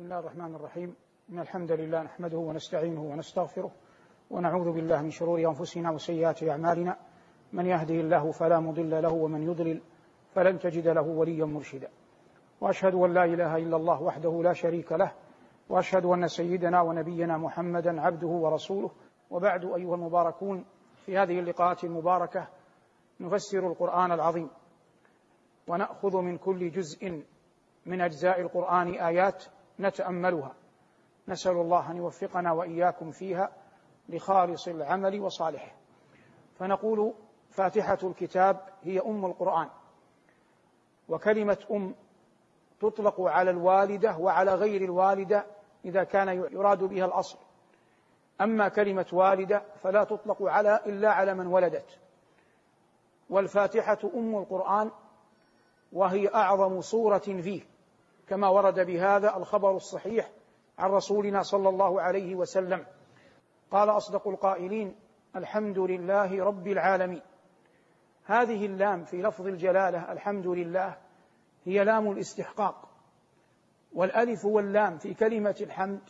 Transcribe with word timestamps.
بسم 0.00 0.12
الله 0.12 0.18
الرحمن 0.18 0.54
الرحيم. 0.54 0.96
إن 1.30 1.38
الحمد 1.38 1.72
لله 1.72 2.02
نحمده 2.02 2.38
ونستعينه 2.38 3.02
ونستغفره 3.02 3.70
ونعوذ 4.30 4.72
بالله 4.72 5.02
من 5.02 5.10
شرور 5.10 5.38
أنفسنا 5.38 5.90
وسيئات 5.90 6.42
أعمالنا. 6.42 6.96
من 7.52 7.66
يهده 7.66 7.94
الله 7.94 8.30
فلا 8.32 8.60
مضل 8.60 9.02
له 9.02 9.12
ومن 9.12 9.42
يضلل 9.42 9.82
فلن 10.34 10.58
تجد 10.58 10.88
له 10.88 11.02
وليا 11.02 11.44
مرشدا. 11.44 11.88
وأشهد 12.60 12.94
أن 12.94 13.14
لا 13.14 13.24
إله 13.24 13.56
إلا 13.56 13.76
الله 13.76 14.02
وحده 14.02 14.42
لا 14.42 14.52
شريك 14.52 14.92
له. 14.92 15.12
وأشهد 15.68 16.04
أن 16.04 16.28
سيدنا 16.28 16.80
ونبينا 16.80 17.38
محمدا 17.38 18.00
عبده 18.00 18.28
ورسوله. 18.28 18.90
وبعد 19.30 19.64
أيها 19.64 19.94
المباركون 19.94 20.64
في 21.06 21.18
هذه 21.18 21.38
اللقاءات 21.38 21.84
المباركة 21.84 22.48
نفسر 23.20 23.66
القرآن 23.66 24.12
العظيم. 24.12 24.50
ونأخذ 25.68 26.16
من 26.16 26.38
كل 26.38 26.70
جزء 26.70 27.22
من 27.86 28.00
أجزاء 28.00 28.40
القرآن 28.40 28.88
آيات 28.94 29.44
نتأملها. 29.80 30.54
نسأل 31.28 31.52
الله 31.52 31.90
أن 31.90 31.96
يوفقنا 31.96 32.52
وإياكم 32.52 33.10
فيها 33.10 33.50
لخالص 34.08 34.68
العمل 34.68 35.20
وصالحه. 35.20 35.72
فنقول 36.58 37.14
فاتحة 37.50 37.98
الكتاب 38.02 38.60
هي 38.82 39.00
أم 39.00 39.24
القرآن. 39.24 39.68
وكلمة 41.08 41.58
أم 41.70 41.94
تطلق 42.80 43.20
على 43.20 43.50
الوالدة 43.50 44.16
وعلى 44.16 44.54
غير 44.54 44.84
الوالدة 44.84 45.46
إذا 45.84 46.04
كان 46.04 46.28
يراد 46.28 46.84
بها 46.84 47.04
الأصل. 47.04 47.38
أما 48.40 48.68
كلمة 48.68 49.06
والدة 49.12 49.62
فلا 49.82 50.04
تطلق 50.04 50.42
على 50.42 50.80
إلا 50.86 51.12
على 51.12 51.34
من 51.34 51.46
ولدت. 51.46 51.98
والفاتحة 53.30 53.98
أم 54.14 54.36
القرآن 54.36 54.90
وهي 55.92 56.28
أعظم 56.34 56.80
صورة 56.80 57.18
فيه. 57.18 57.62
كما 58.30 58.48
ورد 58.48 58.80
بهذا 58.80 59.36
الخبر 59.36 59.76
الصحيح 59.76 60.30
عن 60.78 60.90
رسولنا 60.90 61.42
صلى 61.42 61.68
الله 61.68 62.02
عليه 62.02 62.34
وسلم. 62.34 62.86
قال 63.70 63.90
أصدق 63.90 64.28
القائلين 64.28 64.94
الحمد 65.36 65.78
لله 65.78 66.44
رب 66.44 66.66
العالمين. 66.66 67.22
هذه 68.24 68.66
اللام 68.66 69.04
في 69.04 69.22
لفظ 69.22 69.46
الجلالة 69.46 70.12
الحمد 70.12 70.46
لله 70.46 70.96
هي 71.64 71.84
لام 71.84 72.10
الاستحقاق. 72.10 72.88
والألف 73.92 74.44
واللام 74.44 74.98
في 74.98 75.14
كلمة 75.14 75.56
الحمد 75.60 76.00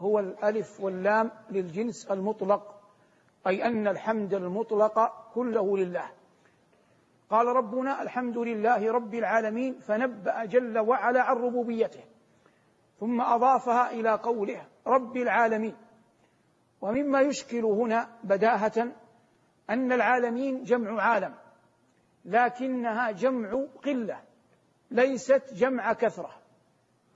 هو 0.00 0.18
الألف 0.18 0.80
واللام 0.80 1.30
للجنس 1.50 2.10
المطلق 2.10 2.80
أي 3.46 3.64
أن 3.64 3.88
الحمد 3.88 4.34
المطلق 4.34 5.12
كله 5.34 5.78
لله. 5.78 6.10
قال 7.34 7.46
ربنا 7.46 8.02
الحمد 8.02 8.38
لله 8.38 8.92
رب 8.92 9.14
العالمين 9.14 9.78
فنبأ 9.78 10.44
جل 10.44 10.78
وعلا 10.78 11.22
عن 11.22 11.36
ربوبيته 11.36 12.04
ثم 13.00 13.20
أضافها 13.20 13.90
إلى 13.90 14.10
قوله 14.10 14.66
رب 14.86 15.16
العالمين. 15.16 15.76
ومما 16.80 17.20
يشكل 17.20 17.64
هنا 17.64 18.08
بداهة 18.24 18.92
أن 19.70 19.92
العالمين 19.92 20.62
جمع 20.62 21.02
عالم 21.02 21.34
لكنها 22.24 23.10
جمع 23.10 23.66
قلة 23.84 24.20
ليست 24.90 25.54
جمع 25.54 25.92
كثرة. 25.92 26.30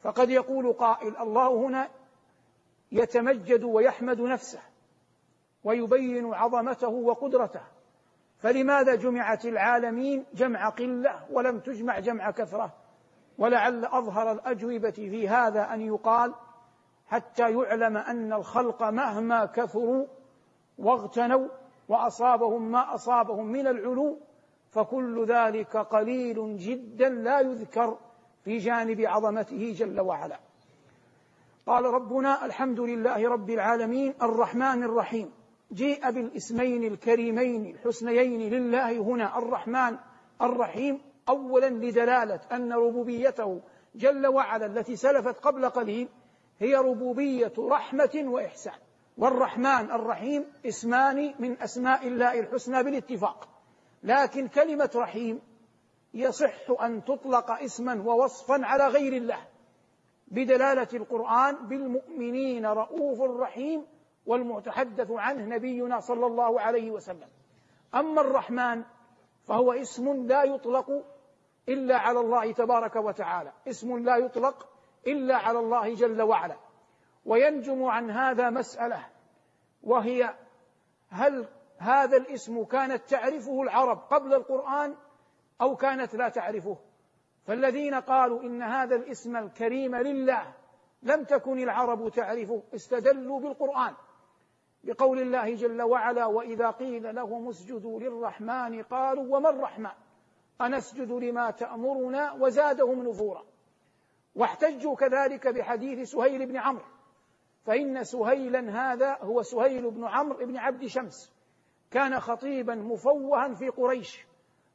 فقد 0.00 0.30
يقول 0.30 0.72
قائل 0.72 1.16
الله 1.16 1.66
هنا 1.66 1.88
يتمجد 2.92 3.64
ويحمد 3.64 4.20
نفسه 4.20 4.60
ويبين 5.64 6.34
عظمته 6.34 6.88
وقدرته. 6.88 7.77
فلماذا 8.38 8.94
جمعت 8.94 9.44
العالمين 9.44 10.24
جمع 10.34 10.68
قلة 10.68 11.20
ولم 11.30 11.60
تجمع 11.60 11.98
جمع 11.98 12.30
كثرة؟ 12.30 12.74
ولعل 13.38 13.84
أظهر 13.84 14.32
الأجوبة 14.32 14.90
في 14.90 15.28
هذا 15.28 15.74
أن 15.74 15.80
يقال 15.80 16.34
حتى 17.06 17.52
يعلم 17.52 17.96
أن 17.96 18.32
الخلق 18.32 18.82
مهما 18.82 19.46
كثروا 19.46 20.06
واغتنوا 20.78 21.48
وأصابهم 21.88 22.70
ما 22.70 22.94
أصابهم 22.94 23.46
من 23.46 23.66
العلو 23.66 24.18
فكل 24.70 25.26
ذلك 25.26 25.76
قليل 25.76 26.56
جدا 26.56 27.08
لا 27.08 27.40
يذكر 27.40 27.98
في 28.44 28.58
جانب 28.58 29.00
عظمته 29.00 29.74
جل 29.78 30.00
وعلا. 30.00 30.40
قال 31.66 31.84
ربنا 31.84 32.44
الحمد 32.44 32.80
لله 32.80 33.28
رب 33.28 33.50
العالمين 33.50 34.14
الرحمن 34.22 34.82
الرحيم. 34.82 35.37
جيء 35.72 36.10
بالاسمين 36.10 36.84
الكريمين 36.84 37.66
الحسنيين 37.66 38.40
لله 38.40 38.98
هنا 38.98 39.38
الرحمن 39.38 39.96
الرحيم 40.42 41.00
اولا 41.28 41.70
لدلالة 41.70 42.40
أن 42.52 42.72
ربوبيته 42.72 43.60
جل 43.94 44.26
وعلا 44.26 44.66
التي 44.66 44.96
سلفت 44.96 45.38
قبل 45.40 45.68
قليل 45.68 46.08
هي 46.58 46.74
ربوبية 46.74 47.52
رحمة 47.58 48.24
وإحسان. 48.26 48.74
والرحمن 49.18 49.90
الرحيم 49.90 50.44
اسمان 50.66 51.34
من 51.38 51.62
أسماء 51.62 52.06
الله 52.06 52.40
الحسنى 52.40 52.82
بالاتفاق. 52.82 53.48
لكن 54.02 54.48
كلمة 54.48 54.90
رحيم 54.96 55.40
يصح 56.14 56.82
أن 56.82 57.04
تطلق 57.04 57.50
اسما 57.50 58.02
ووصفا 58.02 58.66
على 58.66 58.86
غير 58.88 59.12
الله. 59.12 59.38
بدلالة 60.28 60.88
القرآن 60.94 61.68
بالمؤمنين 61.68 62.66
رؤوف 62.66 63.20
رحيم 63.20 63.84
والمتحدث 64.28 65.10
عنه 65.10 65.56
نبينا 65.56 66.00
صلى 66.00 66.26
الله 66.26 66.60
عليه 66.60 66.90
وسلم. 66.90 67.28
أما 67.94 68.20
الرحمن 68.20 68.84
فهو 69.44 69.72
اسم 69.72 70.26
لا 70.26 70.42
يطلق 70.42 71.04
إلا 71.68 71.96
على 71.96 72.20
الله 72.20 72.52
تبارك 72.52 72.96
وتعالى. 72.96 73.52
اسم 73.68 73.98
لا 73.98 74.16
يطلق 74.16 74.68
إلا 75.06 75.36
على 75.36 75.58
الله 75.58 75.94
جل 75.94 76.22
وعلا. 76.22 76.56
وينجم 77.24 77.84
عن 77.84 78.10
هذا 78.10 78.50
مسألة 78.50 79.06
وهي 79.82 80.34
هل 81.08 81.48
هذا 81.78 82.16
الاسم 82.16 82.64
كانت 82.64 83.02
تعرفه 83.08 83.62
العرب 83.62 83.98
قبل 83.98 84.34
القرآن 84.34 84.94
أو 85.60 85.76
كانت 85.76 86.14
لا 86.14 86.28
تعرفه؟ 86.28 86.76
فالذين 87.46 87.94
قالوا 87.94 88.42
إن 88.42 88.62
هذا 88.62 88.96
الاسم 88.96 89.36
الكريم 89.36 89.96
لله 89.96 90.52
لم 91.02 91.24
تكن 91.24 91.58
العرب 91.58 92.08
تعرفه 92.08 92.62
استدلوا 92.74 93.40
بالقرآن. 93.40 93.94
بقول 94.84 95.18
الله 95.18 95.54
جل 95.54 95.82
وعلا 95.82 96.26
وإذا 96.26 96.70
قيل 96.70 97.14
لهم 97.14 97.48
اسجدوا 97.48 98.00
للرحمن 98.00 98.82
قالوا 98.82 99.36
وما 99.36 99.50
الرحمن؟ 99.50 99.90
أنسجد 100.60 101.12
لما 101.12 101.50
تأمرنا 101.50 102.32
وزادهم 102.32 103.08
نفورا. 103.08 103.44
واحتجوا 104.34 104.96
كذلك 104.96 105.48
بحديث 105.48 106.08
سهيل 106.10 106.46
بن 106.46 106.56
عمرو. 106.56 106.84
فإن 107.64 108.04
سهيلا 108.04 108.92
هذا 108.92 109.18
هو 109.20 109.42
سهيل 109.42 109.90
بن 109.90 110.04
عمرو 110.04 110.46
بن 110.46 110.56
عبد 110.56 110.86
شمس. 110.86 111.32
كان 111.90 112.20
خطيبا 112.20 112.74
مفوها 112.74 113.54
في 113.54 113.68
قريش. 113.68 114.26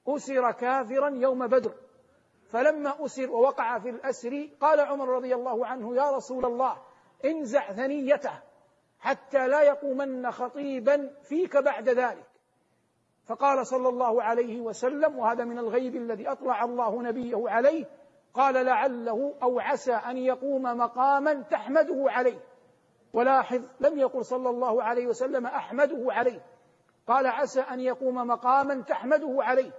أسر 0.08 0.52
كافرا 0.52 1.10
يوم 1.10 1.48
بدر. 1.48 1.74
فلما 2.48 3.06
أسر 3.06 3.32
ووقع 3.32 3.80
في 3.80 3.90
الأسر 3.90 4.50
قال 4.60 4.80
عمر 4.80 5.10
رضي 5.10 5.36
الله 5.36 5.66
عنه 5.66 5.96
يا 5.96 6.12
رسول 6.12 6.46
الله 6.46 6.78
انزع 7.26 7.72
ثنيته. 7.72 8.42
حتى 9.04 9.48
لا 9.48 9.62
يقومن 9.62 10.32
خطيبا 10.32 11.10
فيك 11.24 11.58
بعد 11.58 11.90
ذلك. 11.90 12.28
فقال 13.26 13.68
صلى 13.68 13.90
الله 13.90 14.24
عليه 14.24 14.62
وسلم 14.62 15.20
وهذا 15.20 15.44
من 15.44 15.60
الغيب 15.60 15.96
الذي 15.96 16.28
أطلع 16.28 16.64
الله 16.64 17.02
نبيه 17.02 17.50
عليه 17.50 17.86
قال 18.34 18.66
لعله 18.66 19.36
أو 19.44 19.60
عسى 19.60 19.94
أن 19.94 20.18
يقوم 20.18 20.64
مقاما 20.64 21.34
تحمده 21.34 22.06
عليه. 22.08 22.40
ولاحظ 23.14 23.62
لم 23.80 24.00
يقل 24.00 24.26
صلى 24.26 24.50
الله 24.50 24.84
عليه 24.84 25.08
وسلم 25.08 25.46
أحمده 25.46 26.06
عليه. 26.14 26.46
قال 27.08 27.28
عسى 27.28 27.62
أن 27.62 27.80
يقوم 27.80 28.16
مقاما 28.16 28.82
تحمده 28.82 29.38
عليه. 29.40 29.72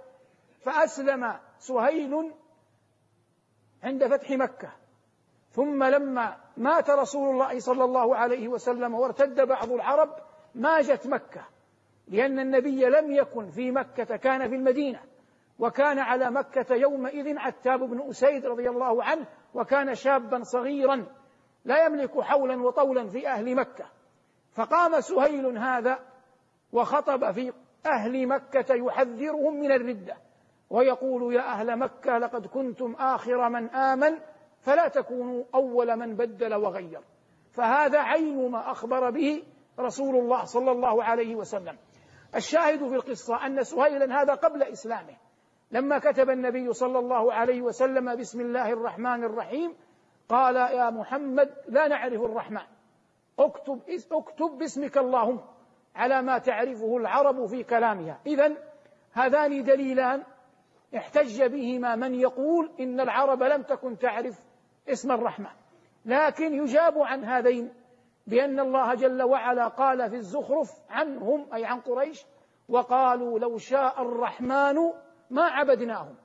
فأسلم 0.61 1.39
سهيل 1.59 2.33
عند 3.83 4.07
فتح 4.07 4.31
مكة. 4.31 4.71
ثم 5.51 5.83
لما 5.83 6.44
مات 6.57 6.89
رسول 6.89 7.29
الله 7.29 7.59
صلى 7.59 7.83
الله 7.83 8.15
عليه 8.15 8.47
وسلم 8.47 8.95
وارتد 8.95 9.41
بعض 9.41 9.71
العرب 9.71 10.09
ماجت 10.55 11.07
مكة 11.07 11.45
لأن 12.07 12.39
النبي 12.39 12.85
لم 12.85 13.11
يكن 13.11 13.49
في 13.49 13.71
مكة 13.71 14.15
كان 14.15 14.49
في 14.49 14.55
المدينة 14.55 14.99
وكان 15.59 15.99
على 15.99 16.31
مكة 16.31 16.75
يومئذ 16.75 17.37
عتاب 17.37 17.79
بن 17.79 18.09
أسيد 18.09 18.45
رضي 18.45 18.69
الله 18.69 19.03
عنه 19.03 19.25
وكان 19.53 19.95
شابا 19.95 20.43
صغيرا 20.43 21.05
لا 21.65 21.85
يملك 21.85 22.19
حولا 22.21 22.63
وطولا 22.63 23.07
في 23.07 23.27
أهل 23.27 23.55
مكة. 23.55 23.85
فقام 24.51 25.01
سهيل 25.01 25.57
هذا 25.57 25.99
وخطب 26.71 27.31
في 27.31 27.53
أهل 27.85 28.27
مكة 28.27 28.73
يحذرهم 28.73 29.59
من 29.59 29.71
الردة 29.71 30.17
ويقول 30.69 31.35
يا 31.35 31.41
أهل 31.41 31.79
مكة 31.79 32.17
لقد 32.17 32.47
كنتم 32.47 32.95
آخر 32.99 33.49
من 33.49 33.69
آمن 33.69 34.17
فلا 34.65 34.87
تكونوا 34.87 35.43
أول 35.55 35.95
من 35.95 36.15
بدل 36.15 36.53
وغير. 36.53 37.01
فهذا 37.51 37.99
عين 37.99 38.51
ما 38.51 38.71
أخبر 38.71 39.09
به 39.09 39.43
رسول 39.79 40.15
الله 40.15 40.43
صلى 40.43 40.71
الله 40.71 41.03
عليه 41.03 41.35
وسلم. 41.35 41.77
الشاهد 42.35 42.87
في 42.89 42.95
القصة 42.95 43.45
أن 43.45 43.63
سهيلا 43.63 44.21
هذا 44.21 44.33
قبل 44.33 44.63
إسلامه. 44.63 45.17
لما 45.71 45.99
كتب 45.99 46.29
النبي 46.29 46.73
صلى 46.73 46.99
الله 46.99 47.33
عليه 47.33 47.61
وسلم 47.61 48.15
بسم 48.15 48.41
الله 48.41 48.73
الرحمن 48.73 49.23
الرحيم 49.23 49.75
قال 50.29 50.55
يا 50.55 50.89
محمد 50.89 51.53
لا 51.67 51.87
نعرف 51.87 52.21
الرحمن. 52.21 52.65
اكتب 53.39 53.81
اكتب 54.11 54.57
باسمك 54.57 54.97
اللهم 54.97 55.41
على 55.95 56.21
ما 56.21 56.37
تعرفه 56.37 56.97
العرب 56.97 57.45
في 57.45 57.63
كلامها. 57.63 58.19
اذا 58.25 58.53
هذان 59.13 59.63
دليلان 59.63 60.23
احتج 60.97 61.43
بهما 61.43 61.95
من 61.95 62.15
يقول 62.15 62.71
إن 62.79 62.99
العرب 62.99 63.43
لم 63.43 63.61
تكن 63.61 63.97
تعرف 63.97 64.54
اسم 64.89 65.11
الرحمن 65.11 65.51
لكن 66.05 66.53
يجاب 66.53 66.99
عن 66.99 67.23
هذين 67.23 67.73
بأن 68.27 68.59
الله 68.59 68.93
جل 68.93 69.23
وعلا 69.23 69.67
قال 69.67 70.09
في 70.09 70.15
الزخرف 70.15 70.71
عنهم 70.89 71.53
أي 71.53 71.65
عن 71.65 71.79
قريش 71.79 72.25
وقالوا 72.69 73.39
لو 73.39 73.57
شاء 73.57 74.01
الرحمن 74.01 74.75
ما 75.29 75.43
عبدناهم. 75.43 76.15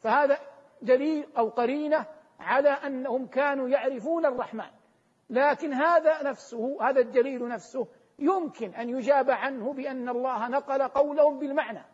فهذا 0.00 0.38
دليل 0.82 1.26
أو 1.38 1.48
قرينة 1.48 2.06
على 2.40 2.68
أنهم 2.68 3.26
كانوا 3.26 3.68
يعرفون 3.68 4.26
الرحمن. 4.26 4.70
لكن 5.30 5.72
هذا 5.72 6.22
نفسه 6.22 6.78
هذا 6.80 7.00
الدليل 7.00 7.48
نفسه 7.48 7.86
يمكن 8.18 8.74
أن 8.74 8.88
يجاب 8.88 9.30
عنه 9.30 9.72
بأن 9.72 10.08
الله 10.08 10.48
نقل 10.48 10.82
قولهم 10.82 11.38
بالمعنى. 11.38 11.84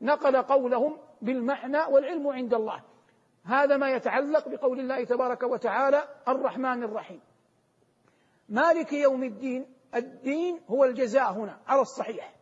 نقل 0.00 0.42
قولهم 0.42 0.98
بالمعنى 1.22 1.78
والعلم 1.78 2.28
عند 2.28 2.54
الله. 2.54 2.82
هذا 3.48 3.76
ما 3.76 3.90
يتعلق 3.90 4.48
بقول 4.48 4.80
الله 4.80 5.04
تبارك 5.04 5.42
وتعالى 5.42 6.02
الرحمن 6.28 6.82
الرحيم. 6.82 7.20
مالك 8.48 8.92
يوم 8.92 9.24
الدين 9.24 9.66
الدين 9.94 10.60
هو 10.68 10.84
الجزاء 10.84 11.32
هنا 11.32 11.58
على 11.66 11.80
الصحيح. 11.80 12.34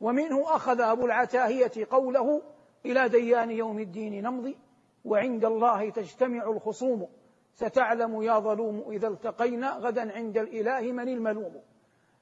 ومنه 0.00 0.54
أخذ 0.56 0.80
أبو 0.80 1.06
العتاهية 1.06 1.86
قوله 1.90 2.42
إلى 2.86 3.08
ديان 3.08 3.50
يوم 3.50 3.78
الدين 3.78 4.22
نمضي 4.22 4.58
وعند 5.04 5.44
الله 5.44 5.90
تجتمع 5.90 6.50
الخصوم. 6.50 7.08
ستعلم 7.54 8.22
يا 8.22 8.38
ظلوم 8.38 8.90
إذا 8.90 9.08
التقينا 9.08 9.70
غدا 9.70 10.12
عند 10.12 10.38
الإله 10.38 10.92
من 10.92 11.08
الملوم. 11.08 11.62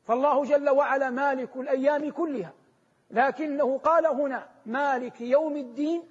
فالله 0.04 0.44
جل 0.44 0.70
وعلا 0.70 1.10
مالك 1.10 1.56
الأيام 1.56 2.10
كلها. 2.10 2.52
لكنه 3.10 3.78
قال 3.78 4.06
هنا 4.06 4.48
مالك 4.66 5.20
يوم 5.20 5.56
الدين 5.56 6.02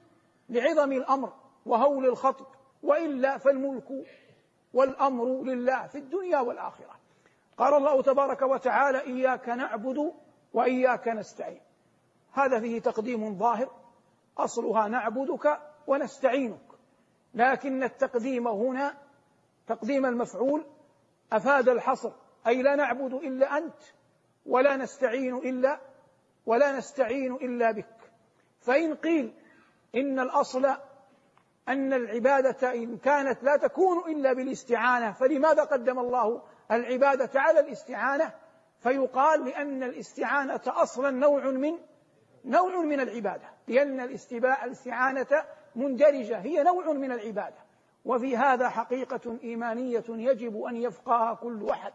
لعظم 0.49 0.91
الأمر. 0.91 1.33
وهول 1.69 2.05
الخطب 2.05 2.45
وإلا 2.83 3.37
فالملك 3.37 4.05
والأمر 4.73 5.43
لله 5.43 5.87
في 5.87 5.97
الدنيا 5.97 6.39
والآخرة. 6.39 6.99
قال 7.57 7.73
الله 7.73 8.01
تبارك 8.01 8.41
وتعالى 8.41 9.01
إياك 9.01 9.49
نعبد 9.49 10.13
وإياك 10.53 11.07
نستعين. 11.07 11.61
هذا 12.33 12.59
فيه 12.59 12.81
تقديم 12.81 13.37
ظاهر. 13.37 13.71
أصلها 14.37 14.87
نعبدك 14.87 15.59
ونستعينك. 15.87 16.69
لكن 17.33 17.83
التقديم 17.83 18.47
هنا 18.47 18.97
تقديم 19.67 20.05
المفعول 20.05 20.65
أفاد 21.33 21.69
الحصر. 21.69 22.11
أي 22.47 22.61
لا 22.61 22.75
نعبد 22.75 23.13
إلا 23.13 23.57
أنت 23.57 23.81
ولا 24.45 24.75
نستعين 24.75 25.35
إلا 25.35 25.79
ولا 26.45 26.77
نستعين 26.77 27.33
إلا 27.35 27.71
بك. 27.71 28.11
فإن 28.61 28.95
قيل 28.95 29.33
إن 29.95 30.19
الأصل 30.19 30.88
أن 31.69 31.93
العبادة 31.93 32.73
إن 32.73 32.97
كانت 32.97 33.43
لا 33.43 33.57
تكون 33.57 34.11
إلا 34.11 34.33
بالاستعانة 34.33 35.11
فلماذا 35.11 35.63
قدم 35.63 35.99
الله 35.99 36.41
العبادة 36.71 37.41
على 37.41 37.59
الاستعانة؟ 37.59 38.33
فيقال 38.79 39.45
لأن 39.45 39.83
الاستعانة 39.83 40.61
أصلا 40.67 41.11
نوع 41.11 41.45
من 41.45 41.77
نوع 42.45 42.81
من 42.81 42.99
العبادة 42.99 43.49
لأن 43.67 43.99
الاستعانة 43.99 45.43
مندرجة 45.75 46.37
هي 46.37 46.63
نوع 46.63 46.93
من 46.93 47.11
العبادة. 47.11 47.69
وفي 48.05 48.37
هذا 48.37 48.69
حقيقة 48.69 49.37
إيمانية 49.43 50.03
يجب 50.09 50.63
أن 50.63 50.75
يفقهها 50.75 51.33
كل 51.33 51.69
أحد. 51.69 51.93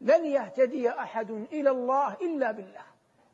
لن 0.00 0.24
يهتدي 0.24 0.90
أحد 0.90 1.30
إلى 1.30 1.70
الله 1.70 2.14
إلا 2.14 2.52
بالله. 2.52 2.84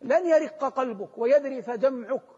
لن 0.02 0.26
يرق 0.26 0.64
قلبك 0.64 1.18
ويذرف 1.18 1.70
دمعك 1.70 2.35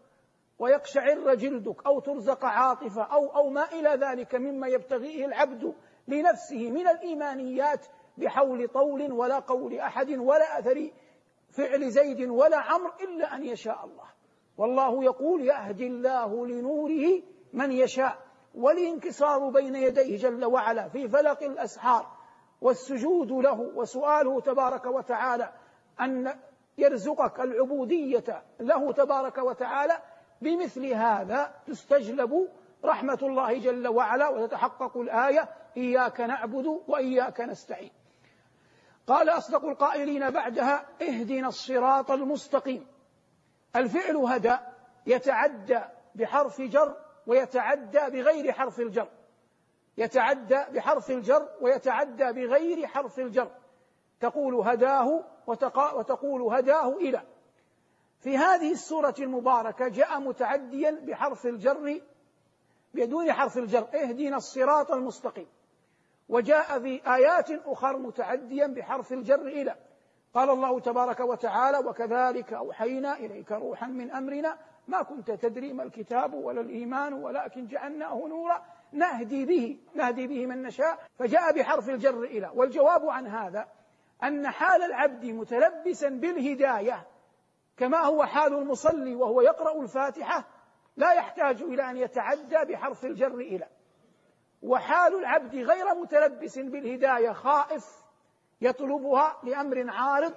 ويقشعر 0.59 1.33
جلدك 1.33 1.85
أو 1.85 1.99
ترزق 1.99 2.45
عاطفة 2.45 3.03
أو 3.03 3.35
أو 3.35 3.49
ما 3.49 3.71
إلى 3.71 3.89
ذلك 3.89 4.35
مما 4.35 4.67
يبتغيه 4.67 5.25
العبد 5.25 5.73
لنفسه 6.07 6.71
من 6.71 6.87
الإيمانيات 6.87 7.85
بحول 8.17 8.67
طول 8.67 9.11
ولا 9.11 9.39
قول 9.39 9.79
أحد 9.79 10.09
ولا 10.11 10.59
أثر 10.59 10.89
فعل 11.49 11.89
زيد 11.89 12.29
ولا 12.29 12.57
عمرو 12.57 12.91
إلا 13.01 13.35
أن 13.35 13.45
يشاء 13.45 13.85
الله. 13.85 14.09
والله 14.57 15.03
يقول 15.03 15.41
يهدي 15.41 15.87
الله 15.87 16.47
لنوره 16.47 17.21
من 17.53 17.71
يشاء 17.71 18.17
والانكسار 18.55 19.49
بين 19.49 19.75
يديه 19.75 20.17
جل 20.17 20.45
وعلا 20.45 20.89
في 20.89 21.07
فلق 21.07 21.43
الأسحار 21.43 22.07
والسجود 22.61 23.31
له 23.31 23.59
وسؤاله 23.75 24.41
تبارك 24.41 24.85
وتعالى 24.85 25.53
أن 26.01 26.35
يرزقك 26.77 27.39
العبودية 27.39 28.43
له 28.59 28.91
تبارك 28.91 29.37
وتعالى 29.37 29.97
بمثل 30.41 30.85
هذا 30.85 31.53
تستجلب 31.67 32.47
رحمة 32.85 33.19
الله 33.21 33.59
جل 33.59 33.87
وعلا 33.87 34.27
وتتحقق 34.29 34.97
الآية 34.97 35.49
إياك 35.77 36.21
نعبد 36.21 36.81
وإياك 36.87 37.41
نستعين. 37.41 37.91
قال 39.07 39.29
أصدق 39.29 39.65
القائلين 39.65 40.31
بعدها 40.31 40.85
اهدنا 41.01 41.47
الصراط 41.47 42.11
المستقيم. 42.11 42.87
الفعل 43.75 44.15
هدى 44.15 44.57
يتعدى 45.05 45.79
بحرف 46.15 46.61
جر 46.61 46.95
ويتعدى 47.27 47.99
بغير 48.09 48.51
حرف 48.51 48.79
الجر. 48.79 49.07
يتعدى 49.97 50.63
بحرف 50.73 51.11
الجر 51.11 51.49
ويتعدى 51.61 52.31
بغير 52.31 52.87
حرف 52.87 53.19
الجر. 53.19 53.51
تقول 54.19 54.55
هداه 54.55 55.23
وتقول 55.95 56.53
هداه 56.53 56.89
إلى. 56.89 57.21
في 58.19 58.37
هذه 58.37 58.71
السورة 58.71 59.15
المباركة 59.19 59.87
جاء 59.87 60.19
متعديا 60.19 60.91
بحرف 60.91 61.45
الجر 61.45 62.01
بدون 62.93 63.33
حرف 63.33 63.57
الجر 63.57 63.87
اهدنا 63.93 64.37
الصراط 64.37 64.91
المستقيم. 64.91 65.47
وجاء 66.29 66.79
في 66.79 67.01
آيات 67.15 67.51
أخر 67.51 67.97
متعديا 67.97 68.67
بحرف 68.67 69.13
الجر 69.13 69.41
إلى. 69.41 69.75
قال 70.33 70.49
الله 70.49 70.79
تبارك 70.79 71.19
وتعالى 71.19 71.77
وكذلك 71.77 72.53
أوحينا 72.53 73.13
إليك 73.13 73.51
روحا 73.51 73.87
من 73.87 74.11
أمرنا. 74.11 74.57
ما 74.87 75.03
كنت 75.03 75.31
تدري 75.31 75.73
ما 75.73 75.83
الكتاب 75.83 76.33
ولا 76.33 76.61
الإيمان 76.61 77.13
ولكن 77.13 77.67
جعلناه 77.67 78.27
نورا. 78.27 78.65
نهدي 78.91 79.45
به 79.45 79.79
نهدي 79.95 80.27
به 80.27 80.45
من 80.45 80.61
نشاء. 80.61 80.99
فجاء 81.19 81.53
بحرف 81.53 81.89
الجر 81.89 82.23
إلى. 82.23 82.51
والجواب 82.55 83.09
عن 83.09 83.27
هذا 83.27 83.67
أن 84.23 84.47
حال 84.47 84.81
العبد 84.81 85.25
متلبسا 85.25 86.09
بالهداية 86.09 87.07
كما 87.79 87.97
هو 87.97 88.25
حال 88.25 88.53
المصلي 88.53 89.15
وهو 89.15 89.41
يقرأ 89.41 89.81
الفاتحة 89.81 90.45
لا 90.97 91.13
يحتاج 91.13 91.61
إلى 91.61 91.89
أن 91.89 91.97
يتعدى 91.97 92.73
بحرف 92.73 93.05
الجر 93.05 93.33
إلى. 93.33 93.67
وحال 94.61 95.19
العبد 95.19 95.55
غير 95.55 95.95
متلبس 95.95 96.59
بالهداية 96.59 97.31
خائف 97.31 97.85
يطلبها 98.61 99.37
لأمر 99.43 99.85
عارض 99.89 100.33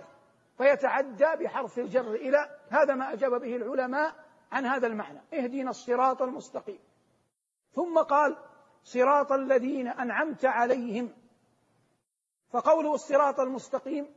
فيتعدى 0.59 1.45
بحرف 1.45 1.79
الجر 1.79 2.15
إلى. 2.15 2.59
هذا 2.71 2.95
ما 2.95 3.13
أجاب 3.13 3.41
به 3.41 3.57
العلماء 3.57 4.15
عن 4.53 4.67
هذا 4.67 4.87
المعنى. 4.87 5.21
اهدنا 5.35 5.71
الصراط 5.71 6.23
المستقيم. 6.23 6.81
ثم 7.73 7.99
قال 7.99 8.37
صراط 8.85 9.33
الذين 9.33 9.89
أنعمت 9.89 10.45
عليهم. 10.45 11.13
فقوله 12.51 12.95
الصراط 12.95 13.41
المستقيم 13.41 14.15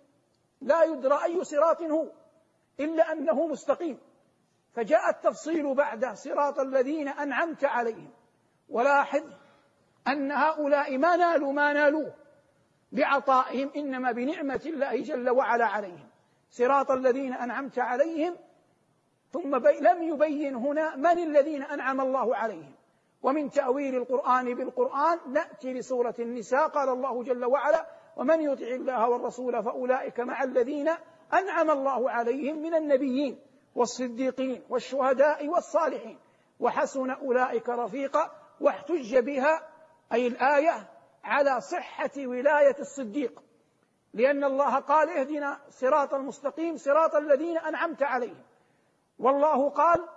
لا 0.61 0.83
يدرى 0.83 1.23
أي 1.23 1.43
صراط 1.43 1.81
هو. 1.81 2.24
إلا 2.79 3.11
أنه 3.11 3.47
مستقيم. 3.47 3.99
فجاء 4.73 5.09
التفصيل 5.09 5.75
بعد 5.75 6.05
صراط 6.05 6.59
الذين 6.59 7.07
أنعمت 7.07 7.63
عليهم. 7.65 8.09
ولاحظ 8.69 9.23
أن 10.07 10.31
هؤلاء 10.31 10.97
ما 10.97 11.15
نالوا 11.15 11.53
ما 11.53 11.73
نالوه 11.73 12.13
بعطائهم 12.91 13.71
إنما 13.75 14.11
بنعمة 14.11 14.61
الله 14.65 15.01
جل 15.01 15.29
وعلا 15.29 15.65
عليهم. 15.65 16.09
صراط 16.49 16.91
الذين 16.91 17.33
أنعمت 17.33 17.79
عليهم 17.79 18.37
ثم 19.31 19.59
بي 19.59 19.79
لم 19.79 20.03
يبين 20.03 20.55
هنا 20.55 20.95
من 20.95 21.19
الذين 21.19 21.63
أنعم 21.63 22.01
الله 22.01 22.35
عليهم. 22.35 22.75
ومن 23.25 23.49
تأويل 23.49 23.95
القرآن 23.95 24.55
بالقرآن 24.55 25.19
نأتي 25.33 25.73
لسورة 25.73 26.15
النساء 26.19 26.67
قال 26.67 26.89
الله 26.89 27.23
جل 27.23 27.45
وعلا 27.45 27.87
ومن 28.15 28.41
يطع 28.41 28.67
الله 28.67 29.09
والرسول 29.09 29.63
فأولئك 29.63 30.19
مع 30.19 30.43
الذين 30.43 30.89
أنعم 31.39 31.71
الله 31.71 32.11
عليهم 32.11 32.61
من 32.61 32.75
النبيين 32.75 33.39
والصديقين 33.75 34.63
والشهداء 34.69 35.47
والصالحين 35.47 36.19
وحسن 36.59 37.09
أولئك 37.09 37.69
رفيقا 37.69 38.31
واحتج 38.61 39.17
بها 39.17 39.67
أي 40.13 40.27
الآية 40.27 40.89
على 41.23 41.61
صحة 41.61 42.11
ولاية 42.17 42.75
الصديق. 42.79 43.43
لأن 44.13 44.43
الله 44.43 44.79
قال 44.79 45.09
اهدنا 45.09 45.59
صراط 45.69 46.13
المستقيم 46.13 46.77
صراط 46.77 47.15
الذين 47.15 47.57
أنعمت 47.57 48.03
عليهم. 48.03 48.43
والله 49.19 49.69
قال 49.69 50.07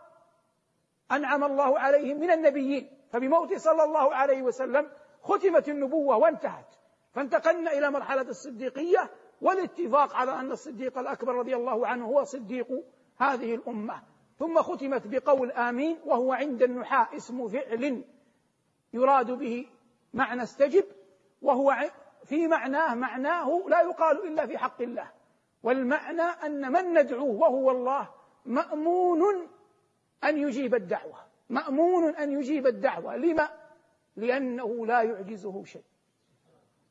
أنعم 1.13 1.45
الله 1.45 1.79
عليهم 1.79 2.21
من 2.21 2.31
النبيين. 2.31 2.91
فبموت 3.13 3.55
صلى 3.55 3.85
الله 3.85 4.15
عليه 4.15 4.43
وسلم 4.43 4.91
ختمت 5.23 5.69
النبوة 5.69 6.17
وانتهت. 6.17 6.67
فانتقلنا 7.15 7.73
إلى 7.73 7.91
مرحلة 7.91 8.23
الصديقية 8.23 9.11
والاتفاق 9.40 10.14
على 10.14 10.40
أن 10.40 10.52
الصديق 10.52 10.99
الأكبر 10.99 11.35
رضي 11.35 11.57
الله 11.57 11.87
عنه 11.87 12.07
هو 12.07 12.25
صديق 12.25 12.66
هذه 13.18 13.54
الأمة. 13.54 14.02
ثم 14.38 14.62
ختمت 14.62 15.07
بقول 15.07 15.52
آمين 15.52 15.99
وهو 16.04 16.33
عند 16.33 16.62
النحاة 16.62 17.16
اسم 17.16 17.49
فعل 17.49 18.04
يراد 18.92 19.30
به 19.30 19.66
معنى 20.14 20.42
استجب 20.42 20.85
وهو 21.42 21.76
في 22.25 22.47
معناه 22.47 22.95
معناه 22.95 23.64
لا 23.68 23.80
يقال 23.80 24.26
إلا 24.26 24.47
في 24.47 24.59
حق 24.59 24.83
الله. 24.83 25.11
والمعنى 25.62 26.23
أن 26.23 26.73
من 26.73 26.99
ندعوه 26.99 27.40
وهو 27.40 27.71
الله 27.71 28.09
مأمون 28.47 29.49
أن 30.25 30.38
يجيب 30.38 30.75
الدعوة. 30.75 31.18
مأمون 31.50 32.14
أن 32.14 32.33
يجيب 32.33 32.66
الدعوة. 32.66 33.16
لما؟ 33.16 33.49
لأنه 34.16 34.87
لا 34.87 35.02
يعجزه 35.02 35.64
شيء. 35.64 35.83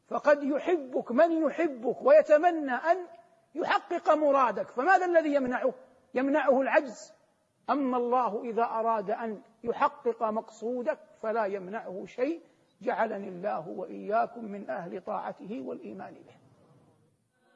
فقد 0.07 0.43
يحبك 0.43 1.11
من 1.11 1.47
يحبك 1.47 2.01
ويتمنى 2.01 2.73
أن 2.73 3.07
يحقق 3.55 4.13
مرادك 4.13 4.67
فماذا 4.69 5.05
الذي 5.05 5.33
يمنعه؟ 5.33 5.73
يمنعه 6.13 6.61
العجز. 6.61 7.13
أما 7.69 7.97
الله 7.97 8.43
إذا 8.43 8.63
أراد 8.63 9.09
أن 9.09 9.41
يحقق 9.63 10.23
مقصودك 10.23 10.99
فلا 11.21 11.45
يمنعه 11.45 12.05
شيء 12.05 12.41
جعلني 12.81 13.29
الله 13.29 13.67
وإياكم 13.67 14.45
من 14.45 14.69
أهل 14.69 15.01
طاعته 15.01 15.61
والإيمان 15.61 16.13
به. 16.13 16.35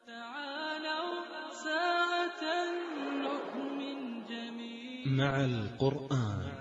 تعالوا 0.07 1.51
ساعة 1.51 2.43
نؤمن 3.11 4.25
جميعا. 4.25 5.07
مع 5.07 5.45
القرآن. 5.45 6.51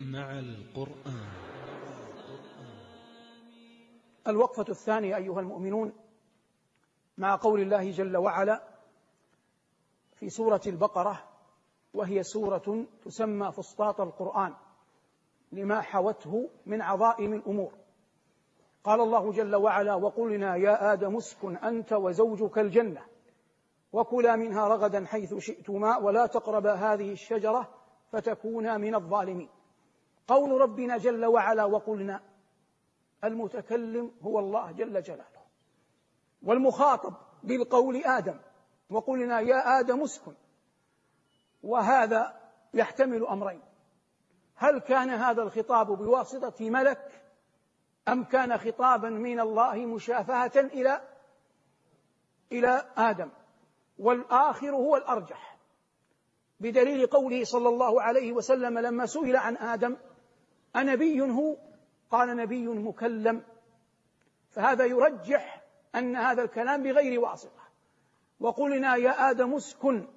مع 0.00 0.38
القرآن. 0.38 1.35
الوقفة 4.28 4.64
الثانية 4.68 5.16
أيها 5.16 5.40
المؤمنون 5.40 5.92
مع 7.18 7.36
قول 7.36 7.60
الله 7.60 7.90
جل 7.90 8.16
وعلا 8.16 8.68
في 10.14 10.28
سورة 10.28 10.60
البقرة 10.66 11.24
وهي 11.94 12.22
سورة 12.22 12.86
تسمى 13.04 13.52
فسطاط 13.52 14.00
القرآن 14.00 14.54
لما 15.52 15.80
حوته 15.80 16.50
من 16.66 16.82
عظائم 16.82 17.32
الأمور. 17.32 17.72
قال 18.84 19.00
الله 19.00 19.32
جل 19.32 19.56
وعلا 19.56 19.94
وقلنا 19.94 20.56
يا 20.56 20.92
آدم 20.92 21.16
اسكن 21.16 21.56
أنت 21.56 21.92
وزوجك 21.92 22.58
الجنة 22.58 23.02
وكلا 23.92 24.36
منها 24.36 24.68
رغدا 24.68 25.06
حيث 25.06 25.34
شئتما 25.34 25.96
ولا 25.96 26.26
تقربا 26.26 26.74
هذه 26.74 27.12
الشجرة 27.12 27.68
فتكونا 28.12 28.76
من 28.78 28.94
الظالمين. 28.94 29.48
قول 30.28 30.60
ربنا 30.60 30.96
جل 30.96 31.24
وعلا 31.24 31.64
وقلنا 31.64 32.22
المتكلم 33.24 34.12
هو 34.22 34.38
الله 34.38 34.72
جل 34.72 35.02
جلاله. 35.02 35.46
والمخاطب 36.42 37.14
بالقول 37.42 37.96
آدم 38.04 38.38
وقلنا 38.90 39.40
يا 39.40 39.80
آدم 39.80 40.02
اسكن. 40.02 40.34
وهذا 41.62 42.40
يحتمل 42.74 43.26
أمرين. 43.26 43.62
هل 44.54 44.78
كان 44.78 45.10
هذا 45.10 45.42
الخطاب 45.42 45.86
بواسطة 45.86 46.70
ملك 46.70 47.22
أم 48.08 48.24
كان 48.24 48.58
خطابا 48.58 49.10
من 49.10 49.40
الله 49.40 49.86
مشافهة 49.86 50.52
إلى 50.56 51.08
إلى 52.52 52.92
آدم؟ 52.96 53.30
والآخر 53.98 54.70
هو 54.70 54.96
الأرجح. 54.96 55.56
بدليل 56.60 57.06
قوله 57.06 57.44
صلى 57.44 57.68
الله 57.68 58.02
عليه 58.02 58.32
وسلم 58.32 58.78
لما 58.78 59.06
سئل 59.06 59.36
عن 59.36 59.56
آدم 59.56 59.96
أنبي 60.76 61.20
هو 61.20 61.56
قال 62.10 62.36
نبي 62.36 62.66
مكلم. 62.66 63.42
فهذا 64.50 64.84
يرجح 64.84 65.62
أن 65.94 66.16
هذا 66.16 66.42
الكلام 66.42 66.82
بغير 66.82 67.20
واسطة. 67.20 67.66
وقلنا 68.40 68.96
يا 68.96 69.30
آدم 69.30 69.54
اسكن. 69.54 70.08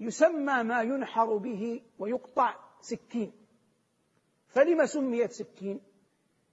يسمى 0.00 0.62
ما 0.62 0.82
ينحر 0.82 1.36
به 1.36 1.82
ويقطع 1.98 2.54
سكين. 2.80 3.32
فلم 4.48 4.86
سميت 4.86 5.32
سكين؟ 5.32 5.80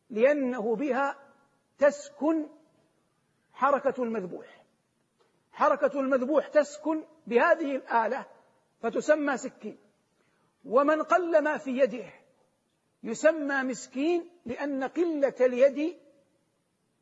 لأنه 0.10 0.76
بها 0.76 1.16
تسكن 1.78 2.48
حركة 3.54 4.04
المذبوح. 4.04 4.66
حركة 5.52 6.00
المذبوح 6.00 6.48
تسكن 6.48 7.04
بهذه 7.28 7.76
الآلة 7.76 8.26
فتسمى 8.82 9.38
سكين. 9.38 9.78
ومن 10.66 11.02
قل 11.02 11.44
ما 11.44 11.58
في 11.58 11.78
يده 11.78 12.19
يسمى 13.04 13.64
مسكين 13.64 14.30
لأن 14.46 14.84
قلة 14.84 15.36
اليد 15.42 15.98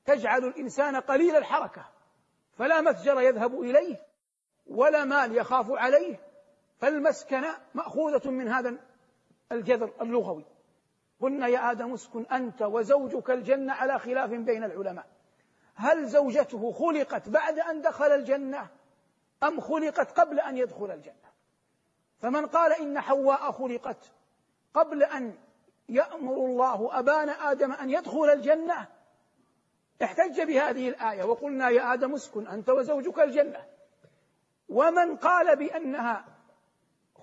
تجعل 0.06 0.46
الإنسان 0.46 0.96
قليل 0.96 1.36
الحركة 1.36 1.86
فلا 2.58 2.82
متجر 2.82 3.22
يذهب 3.22 3.62
إليه 3.62 4.06
ولا 4.68 5.06
مال 5.06 5.38
يخاف 5.38 5.72
عليه 5.72 6.20
فالمسكنة 6.80 7.58
مأخوذة 7.74 8.30
من 8.30 8.48
هذا 8.48 8.76
الجذر 9.52 9.94
اللغوي. 10.02 10.46
قلنا 11.22 11.48
يا 11.48 11.72
آدم 11.72 11.94
اسكن 11.94 12.26
أنت 12.26 12.62
وزوجك 12.62 13.30
الجنة 13.30 13.74
على 13.74 14.00
خلاف 14.00 14.30
بين 14.30 14.64
العلماء. 14.64 15.06
هل 15.76 16.08
زوجته 16.08 16.72
خلقت 16.72 17.30
بعد 17.30 17.60
أن 17.60 17.82
دخل 17.82 18.12
الجنة 18.12 18.68
أم 19.44 19.60
خلقت 19.60 20.20
قبل 20.20 20.40
أن 20.40 20.58
يدخل 20.58 20.92
الجنة؟ 20.92 21.28
فمن 22.20 22.46
قال 22.46 22.74
إن 22.74 23.02
حواء 23.02 23.52
خلقت 23.52 24.12
قبل 24.74 25.04
أن 25.04 25.38
يأمر 25.90 26.34
الله 26.34 27.00
أبان 27.00 27.30
آدم 27.30 27.72
أن 27.72 27.90
يدخل 27.90 28.30
الجنة. 28.30 28.88
احتج 30.04 30.42
بهذه 30.42 30.90
الآية 30.90 31.24
وقلنا 31.24 31.70
يا 31.70 31.94
آدم 31.94 32.14
اسكن 32.14 32.48
أنت 32.48 32.70
وزوجك 32.70 33.20
الجنة. 33.20 33.66
ومن 34.70 35.18
قال 35.18 35.56
بأنها 35.56 36.26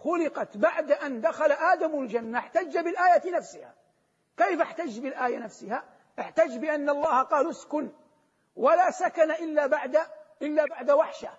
خلقت 0.05 0.57
بعد 0.57 0.93
أن 0.93 1.21
دخل 1.21 1.53
آدم 1.53 2.01
الجنة 2.01 2.39
احتج 2.39 2.79
بالآية 2.79 3.31
نفسها. 3.37 3.75
كيف 4.37 4.61
احتج 4.61 4.99
بالآية 4.99 5.39
نفسها؟ 5.39 5.85
احتج 6.21 6.57
بأن 6.57 6.91
الله 6.91 7.23
قال 7.23 7.51
اسكن 7.51 7.93
ولا 8.57 8.91
سكن 8.91 9.31
إلا 9.31 9.67
بعد 9.67 9.99
إلا 10.43 10.67
بعد 10.67 10.91
وحشة. 10.91 11.31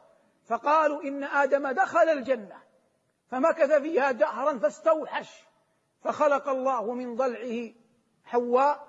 فقالوا 0.46 1.04
إن 1.04 1.24
آدم 1.24 1.68
دخل 1.68 2.10
الجنة. 2.10 2.62
فمكث 3.32 3.72
فيها 3.72 4.12
دهرا 4.12 4.60
فاستوحش. 4.60 5.45
فخلق 6.06 6.50
الله 6.50 6.94
من 6.94 7.16
ضلعه 7.16 7.74
حواء 8.24 8.88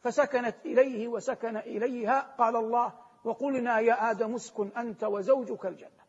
فسكنت 0.00 0.56
إليه 0.64 1.08
وسكن 1.08 1.56
إليها. 1.56 2.34
قال 2.38 2.56
الله 2.56 2.92
وقلنا 3.24 3.78
يا 3.78 4.10
آدم 4.10 4.34
اسكن 4.34 4.70
أنت 4.76 5.04
وزوجك 5.04 5.66
الجنة. 5.66 6.04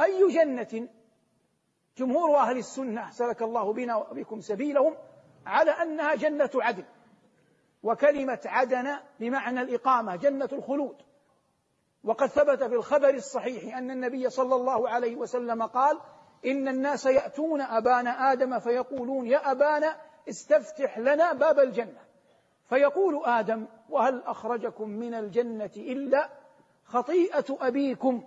أي 0.00 0.28
جنة؟ 0.28 0.88
جمهور 1.96 2.36
أهل 2.36 2.58
السنة 2.58 3.10
سلك 3.10 3.42
الله 3.42 3.72
بنا 3.72 3.96
وبكم 3.96 4.40
سبيلهم 4.40 4.94
على 5.46 5.70
أنها 5.70 6.14
جنة 6.14 6.50
عدن. 6.54 6.84
وكلمة 7.82 8.40
عدن 8.44 8.96
بمعنى 9.20 9.60
الإقامة 9.60 10.16
جنة 10.16 10.48
الخلود. 10.52 10.96
وقد 12.04 12.26
ثبت 12.26 12.64
في 12.64 12.74
الخبر 12.74 13.14
الصحيح 13.14 13.76
أن 13.76 13.90
النبي 13.90 14.30
صلى 14.30 14.54
الله 14.54 14.88
عليه 14.88 15.16
وسلم 15.16 15.62
قال 15.62 16.00
إن 16.46 16.68
الناس 16.68 17.06
يأتون 17.06 17.60
أبانا 17.60 18.32
آدم 18.32 18.58
فيقولون 18.58 19.26
يا 19.26 19.50
أبانا 19.50 19.96
استفتح 20.28 20.98
لنا 20.98 21.32
باب 21.32 21.58
الجنة. 21.58 22.00
فيقول 22.68 23.24
آدم 23.24 23.66
وهل 23.88 24.22
أخرجكم 24.22 24.88
من 24.88 25.14
الجنة 25.14 25.70
إلا 25.76 26.28
خطيئة 26.84 27.44
أبيكم؟ 27.50 28.24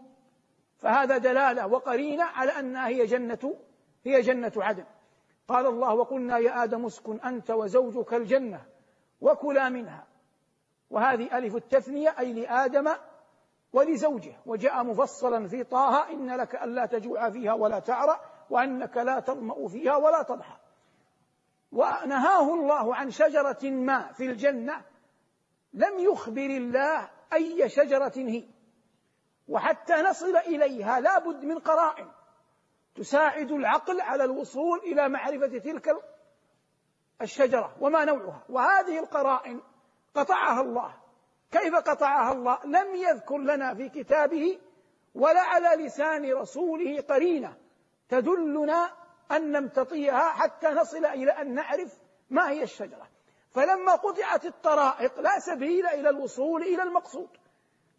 فهذا 0.77 1.18
دلالة 1.18 1.68
وقرينة 1.68 2.24
على 2.24 2.51
أنها 2.51 2.88
هي 2.88 3.06
جنة 3.06 3.56
هي 4.06 4.22
جنة 4.22 4.51
عدن. 4.58 4.86
قال 5.48 5.65
الله 5.65 5.94
وقلنا 5.94 6.38
يا 6.38 6.63
آدم 6.63 6.86
اسكن 6.86 7.20
أنت 7.20 7.51
وزوجك 7.51 8.13
الجنة 8.13 8.65
وكلا 9.22 9.70
منها. 9.70 10.08
وهذه 10.89 11.38
ألف 11.38 11.56
التثنية 11.56 12.15
أي 12.20 12.34
لآدم 12.34 12.89
ولزوجه 13.74 14.36
وجاء 14.46 14.84
مفصلا 14.84 15.48
في 15.48 15.63
طه 15.63 16.10
إن 16.10 16.36
لك 16.36 16.56
ألا 16.56 16.86
تجوع 16.86 17.30
فيها 17.30 17.54
ولا 17.54 17.80
تعرى 17.80 18.20
وأنك 18.50 18.98
لا 18.98 19.20
تظمأ 19.20 19.68
فيها 19.68 19.96
ولا 19.96 20.24
تضحى. 20.24 20.58
ونهاه 21.72 22.54
الله 22.54 22.96
عن 22.96 23.12
شجرة 23.12 23.60
ما 23.63 24.12
في 24.12 24.25
الجنة 24.25 24.82
لم 25.74 26.00
يخبر 26.00 26.46
الله 26.46 27.10
أي 27.34 27.70
شجرة 27.70 28.13
هي. 28.16 28.44
وحتى 29.48 29.94
نصل 29.94 30.36
إليها 30.38 31.00
لا 31.00 31.20
بد 31.20 31.46
من 31.46 31.60
قرائن 31.60 32.08
تساعد 32.96 33.51
العقل 33.51 34.01
على 34.01 34.24
الوصول 34.24 34.80
إلى 34.80 35.10
معرفة 35.10 35.58
تلك 35.58 35.96
الشجرة 37.22 37.75
وما 37.80 38.06
نوعها. 38.06 38.44
وهذه 38.50 39.00
القرائن 39.00 39.62
قطعها 40.16 40.62
الله. 40.62 41.00
كيف 41.51 41.75
قطعها 41.75 42.31
الله؟ 42.31 42.58
لم 42.65 42.96
يذكر 42.96 43.38
لنا 43.38 43.74
في 43.74 43.89
كتابه 43.89 44.60
ولا 45.15 45.41
على 45.41 45.86
لسان 45.86 46.34
رسوله 46.34 47.01
قرينة. 47.01 47.58
تدلنا 48.10 48.93
أن 49.31 49.51
نمتطيها 49.51 50.29
حتى 50.29 50.67
نصل 50.67 51.05
إلى 51.05 51.31
أن 51.31 51.53
نعرف 51.53 52.00
ما 52.29 52.50
هي 52.50 52.63
الشجرة. 52.63 53.08
فلما 53.51 53.96
قطعت 53.96 54.46
الطرائق 54.46 55.20
لا 55.20 55.39
سبيل 55.39 55.86
إلى 55.86 56.10
الوصول 56.10 56.62
إلى 56.62 56.84
المقصود. 56.84 57.29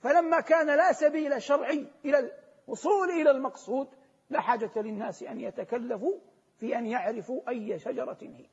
فلما 0.03 0.41
كان 0.41 0.67
لا 0.67 0.93
سبيل 0.93 1.43
شرعي 1.43 1.87
إلى 2.05 2.33
الوصول 2.69 3.11
إلى 3.11 3.31
المقصود 3.31 3.89
لا 4.31 4.41
حاجة 4.41 4.71
للناس 4.77 5.23
أن 5.23 5.41
يتكلفوا 5.41 6.19
في 6.61 6.79
أن 6.79 6.87
يعرفوا 6.87 7.49
أي 7.49 7.79
شجرة 7.79 8.19
هي. 8.21 8.47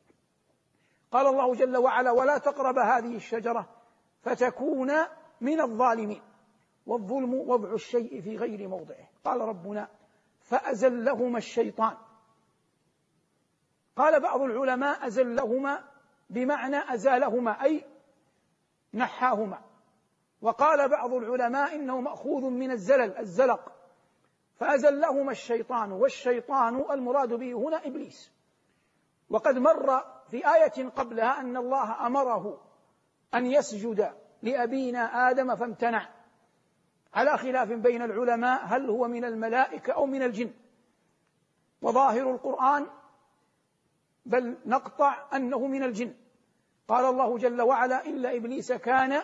قال 1.11 1.27
الله 1.27 1.55
جل 1.55 1.77
وعلا 1.77 2.11
ولا 2.11 2.37
تقرب 2.37 2.77
هذه 2.77 3.15
الشجرة 3.15 3.78
فتكون 4.21 4.91
من 5.41 5.61
الظالمين. 5.61 6.21
والظلم 6.85 7.33
وضع 7.33 7.73
الشيء 7.73 8.21
في 8.21 8.37
غير 8.37 8.67
موضعه. 8.67 9.09
قال 9.23 9.41
ربنا 9.41 9.87
فأزلهما 10.41 11.37
الشيطان. 11.37 11.97
قال 13.95 14.19
بعض 14.19 14.41
العلماء 14.41 15.07
أزلهما 15.07 15.83
بمعنى 16.29 16.93
أزالهما 16.93 17.63
أي 17.63 17.85
نحاهما. 18.93 19.61
وقال 20.41 20.89
بعض 20.89 21.13
العلماء 21.13 21.75
إنه 21.75 22.01
مأخوذ 22.01 22.49
من 22.49 22.71
الزلل 22.71 23.17
الزلق. 23.17 23.71
فأزلهما 24.55 25.31
الشيطان 25.31 25.91
والشيطان 25.91 26.91
المراد 26.91 27.33
به 27.33 27.53
هنا 27.53 27.87
إبليس. 27.87 28.31
وقد 29.29 29.57
مر 29.57 30.03
في 30.31 30.37
آية 30.37 30.89
قبلها 30.89 31.41
أن 31.41 31.57
الله 31.57 32.07
أمره 32.07 32.68
أن 33.33 33.45
يسجد 33.45 34.13
لأبينا 34.41 35.29
آدم 35.29 35.55
فامتنع. 35.55 36.09
على 37.13 37.37
خلاف 37.37 37.71
بين 37.71 38.01
العلماء 38.01 38.65
هل 38.65 38.89
هو 38.89 39.07
من 39.07 39.25
الملائكة 39.25 39.93
أو 39.93 40.05
من 40.05 40.23
الجن؟ 40.23 40.51
وظاهر 41.81 42.31
القرآن 42.31 42.87
بل 44.25 44.57
نقطع 44.65 45.27
أنه 45.33 45.67
من 45.67 45.83
الجن. 45.83 46.13
قال 46.87 47.05
الله 47.05 47.37
جل 47.37 47.61
وعلا 47.61 48.05
إلا 48.05 48.35
إبليس 48.35 48.71
كان 48.71 49.21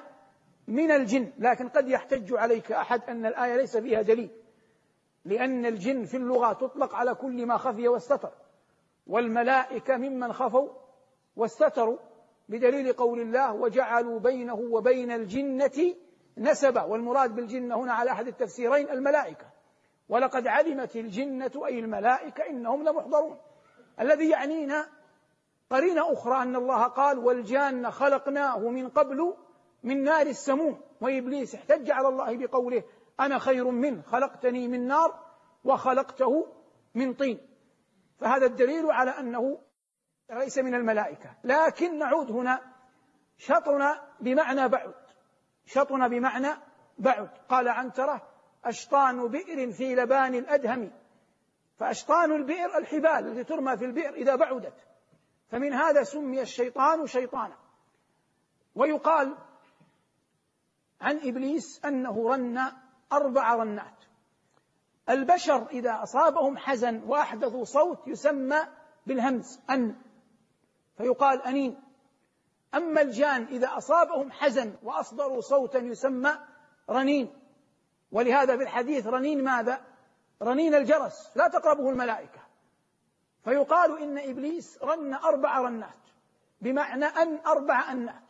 من 0.68 0.92
الجن. 0.92 1.32
لكن 1.38 1.70
قد 1.70 1.88
يحتج 1.88 2.34
عليك 2.34 2.72
أحد 2.72 3.02
أن 3.10 3.26
الآية 3.26 3.56
ليس 3.56 3.78
فيها 3.78 4.02
دليل. 4.02 4.30
لأن 5.26 5.66
الجن 5.66 6.06
في 6.06 6.18
اللغة 6.18 6.54
تطلق 6.54 6.96
على 6.96 7.16
كل 7.16 7.46
ما 7.46 7.58
خفي 7.58 7.88
واستتر. 7.88 8.32
والملائكة 9.08 9.98
ممن 9.98 10.34
خفوا 10.34 10.70
واستتروا. 11.36 11.98
بدليل 12.50 12.94
قول 12.94 13.22
الله 13.22 13.54
وجعلوا 13.54 14.20
بينه 14.20 14.54
وبين 14.54 15.12
الجنة 15.12 15.96
نسبا 16.38 16.82
والمراد 16.82 17.36
بالجنة 17.36 17.76
هنا 17.76 17.94
على 17.94 18.12
أحد 18.12 18.28
التفسيرين 18.28 18.90
الملائكة. 18.90 19.46
ولقد 20.10 20.48
علمت 20.48 20.96
الجنة 20.96 21.52
أي 21.66 21.80
الملائكة 21.80 22.50
إنهم 22.50 22.84
لمحضرون. 22.84 23.38
الذي 24.00 24.30
يعنينا 24.30 24.88
قرينة 25.70 26.14
أخرى 26.14 26.44
أن 26.44 26.56
الله 26.56 26.84
قال 26.84 27.20
والجان 27.20 27.92
خلقناه 27.92 28.60
من 28.60 28.90
قبل 28.90 29.34
من 29.84 30.04
نار 30.04 30.28
السموم. 30.28 30.82
وإبليس 31.02 31.56
احتج 31.56 31.92
على 31.92 32.08
الله 32.08 32.38
بقوله 32.38 32.84
أنا 33.20 33.40
خير 33.40 33.72
منه 33.72 34.02
خلقتني 34.02 34.68
من 34.68 34.88
نار 34.88 35.20
وخلقته 35.64 36.48
من 36.96 37.14
طين. 37.14 37.40
فهذا 38.20 38.46
الدليل 38.46 38.92
على 38.92 39.12
أنه 39.12 39.58
ليس 40.30 40.58
من 40.58 40.76
الملائكة. 40.76 41.36
لكن 41.44 41.98
نعود 41.98 42.32
هنا. 42.32 42.62
شطن 43.38 43.96
بمعنى 44.20 44.68
بعد. 44.68 44.94
شطن 45.66 46.08
بمعنى 46.08 46.50
بعد. 46.98 47.30
قال 47.50 47.68
عنترة 47.68 48.28
أشطان 48.66 49.28
بئر 49.28 49.72
في 49.72 49.96
لبان 49.96 50.36
الأدهم. 50.36 50.92
فأشطان 51.78 52.32
البئر 52.32 52.78
الحبال 52.78 53.28
التي 53.28 53.44
ترمى 53.44 53.78
في 53.78 53.86
البئر 53.86 54.14
إذا 54.14 54.36
بعدت. 54.36 54.88
فمن 55.50 55.74
هذا 55.74 56.04
سمي 56.04 56.42
الشيطان 56.42 57.08
شيطانا. 57.08 57.58
ويقال 58.76 59.38
عن 61.02 61.18
إبليس 61.18 61.86
أنه 61.86 62.30
رن 62.30 62.72
أربع 63.14 63.56
رنات. 63.56 64.06
البشر 65.10 65.68
إذا 65.68 66.04
أصابهم 66.04 66.58
حزن 66.58 67.04
وأحدثوا 67.04 67.64
صوت 67.64 68.08
يسمى 68.08 68.68
بالهمز 69.08 69.60
أن 69.70 69.96
فيقال 70.98 71.42
أنين. 71.42 71.82
أما 72.76 73.02
الجان 73.02 73.44
إذا 73.44 73.78
أصابهم 73.78 74.32
حزن 74.32 74.76
وأصدروا 74.84 75.42
صوتا 75.42 75.80
يسمى 75.80 76.38
رنين. 76.90 77.34
ولهذا 78.12 78.58
في 78.58 78.64
الحديث 78.64 79.08
رنين 79.08 79.44
ماذا؟ 79.44 79.82
رنين 80.42 80.76
الجرس. 80.76 81.32
لا 81.36 81.48
تقربه 81.48 81.90
الملائكة. 81.90 82.40
فيقال 83.44 84.02
إن 84.02 84.18
إبليس 84.18 84.80
رن 84.84 85.14
أربع 85.14 85.60
رنات. 85.60 85.90
بمعنى 86.62 87.06
أن 87.06 87.40
أربع 87.48 87.92
أنات. 87.92 88.26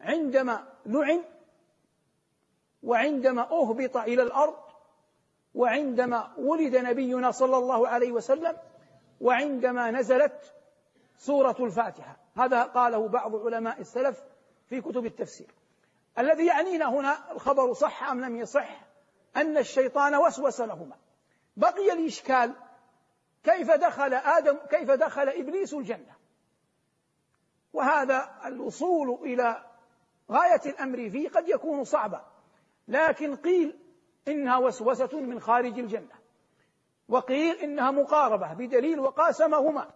عندما 0.00 0.66
لعن 0.86 1.24
وعندما 2.82 3.42
أهبط 3.42 3.96
إلى 3.96 4.22
الأرض 4.22 4.56
وعندما 5.54 6.32
ولد 6.38 6.76
نبينا 6.76 7.30
صلى 7.30 7.56
الله 7.56 7.88
عليه 7.88 8.12
وسلم 8.12 8.56
وعندما 9.20 9.90
نزلت 9.90 10.54
سورة 11.18 11.56
الفاتحة. 11.60 12.16
هذا 12.36 12.62
قاله 12.62 13.08
بعض 13.08 13.36
علماء 13.36 13.80
السلف 13.80 14.22
في 14.66 14.80
كتب 14.80 15.06
التفسير. 15.06 15.54
الذي 16.18 16.46
يعنينا 16.46 16.90
هنا 16.90 17.32
الخبر 17.32 17.72
صح 17.72 18.10
أم 18.10 18.20
لم 18.20 18.36
يصح؟ 18.36 18.80
أن 19.36 19.58
الشيطان 19.58 20.14
وسوس 20.14 20.60
لهما. 20.60 20.96
بقي 21.56 21.92
الإشكال 21.92 22.54
كيف 23.44 23.70
دخل 23.70 24.14
آدم 24.14 24.56
كيف 24.70 24.90
دخل 24.90 25.28
إبليس 25.28 25.74
الجنة؟ 25.74 26.14
وهذا 27.72 28.30
الوصول 28.44 29.18
إلى 29.22 29.64
غاية 30.30 30.60
الأمر 30.66 31.10
فيه 31.10 31.28
قد 31.28 31.48
يكون 31.48 31.84
صعبا. 31.84 32.24
لكن 32.88 33.36
قيل 33.36 33.78
إنها 34.28 34.56
وسوسة 34.56 35.20
من 35.20 35.40
خارج 35.40 35.78
الجنة. 35.78 36.18
وقيل 37.08 37.56
إنها 37.56 37.90
مقاربة 37.90 38.54
بدليل 38.54 39.00
وقاسمهما. 39.00 39.90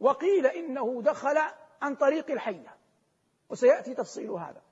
وقيل 0.00 0.46
إنه 0.46 1.02
دخل 1.02 1.38
عن 1.82 1.94
طريق 1.94 2.30
الحية. 2.30 2.76
وسيأتي 3.50 3.94
تفصيل 3.94 4.30
هذا. 4.30 4.62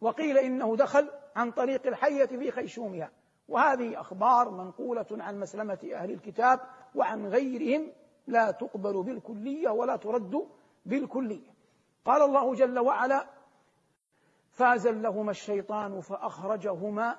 وقيل 0.00 0.38
إنه 0.38 0.76
دخل 0.76 1.10
عن 1.36 1.50
طريق 1.50 1.86
الحية 1.86 2.26
في 2.26 2.50
خيشومها. 2.50 3.10
وهذه 3.48 4.00
أخبار 4.00 4.50
منقولة 4.50 5.06
عن 5.10 5.40
مسلمة 5.40 5.78
أهل 5.94 6.10
الكتاب 6.10 6.60
وعن 6.94 7.26
غيرهم 7.26 7.92
لا 8.26 8.50
تقبل 8.50 9.02
بالكلية 9.02 9.68
ولا 9.68 9.96
ترد 9.96 10.48
بالكلية. 10.86 11.52
قال 12.04 12.22
الله 12.22 12.54
جل 12.54 12.78
وعلا 12.78 13.26
فازلهما 14.52 15.30
الشيطان 15.30 16.00
فأخرجهما 16.00 17.16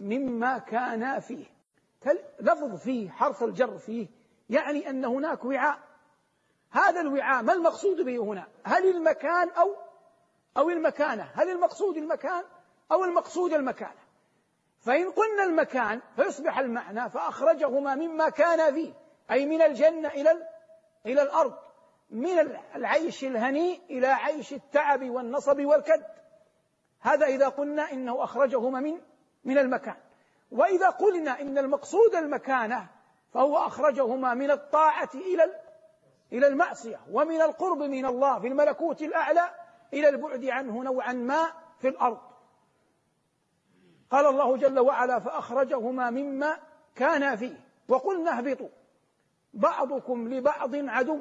مما 0.00 0.58
كانا 0.58 1.20
فيه. 1.20 1.44
لفظ 2.40 2.74
فيه 2.74 3.10
حرف 3.10 3.44
الجر 3.44 3.78
فيه 3.78 4.08
يعني 4.50 4.90
أن 4.90 5.04
هناك 5.04 5.44
وعاء 5.44 5.87
هذا 6.70 7.00
الوعاء 7.00 7.42
ما 7.42 7.52
المقصود 7.52 8.00
به 8.00 8.18
هنا؟ 8.18 8.46
هل 8.64 8.90
المكان 8.90 9.50
أو 9.50 9.76
أو 10.56 10.70
المكانة؟ 10.70 11.30
هل 11.34 11.50
المقصود 11.50 11.96
المكان 11.96 12.44
أو 12.92 13.04
المقصود 13.04 13.52
المكانة؟ 13.52 14.08
فإن 14.80 15.10
قلنا 15.10 15.44
المكان 15.44 16.00
فيصبح 16.16 16.58
المعنى 16.58 17.10
فأخرجهما 17.10 17.94
مما 17.94 18.28
كان 18.28 18.74
فيه 18.74 18.92
أي 19.30 19.46
من 19.46 19.62
الجنة 19.62 20.08
إلى 20.08 20.48
إلى 21.06 21.22
الأرض 21.22 21.54
من 22.10 22.38
العيش 22.74 23.24
الهنيء 23.24 23.80
إلى 23.90 24.06
عيش 24.06 24.52
التعب 24.52 25.10
والنصب 25.10 25.64
والكد. 25.64 26.04
هذا 27.00 27.26
إذا 27.26 27.48
قلنا 27.48 27.92
إنه 27.92 28.24
أخرجهما 28.24 28.80
من 28.80 29.00
من 29.44 29.58
المكان. 29.58 29.96
وإذا 30.50 30.88
قلنا 30.88 31.40
إن 31.40 31.58
المقصود 31.58 32.14
المكانة 32.14 32.86
فهو 33.34 33.56
أخرجهما 33.58 34.34
من 34.34 34.50
الطاعة 34.50 35.10
إلى 35.14 35.44
إلى 36.32 36.46
المعصية 36.46 37.00
ومن 37.10 37.42
القرب 37.42 37.78
من 37.78 38.06
الله 38.06 38.38
في 38.38 38.46
الملكوت 38.46 39.02
الأعلى 39.02 39.50
إلى 39.92 40.08
البعد 40.08 40.44
عنه 40.44 40.82
نوعا 40.82 41.12
ما 41.12 41.52
في 41.78 41.88
الأرض. 41.88 42.20
قال 44.10 44.26
الله 44.26 44.56
جل 44.56 44.78
وعلا 44.78 45.18
فأخرجهما 45.18 46.10
مما 46.10 46.58
كانا 46.94 47.36
فيه. 47.36 47.64
وقلنا 47.88 48.38
اهبطوا. 48.38 48.68
بعضكم 49.54 50.28
لبعض 50.28 50.74
عدو 50.74 51.20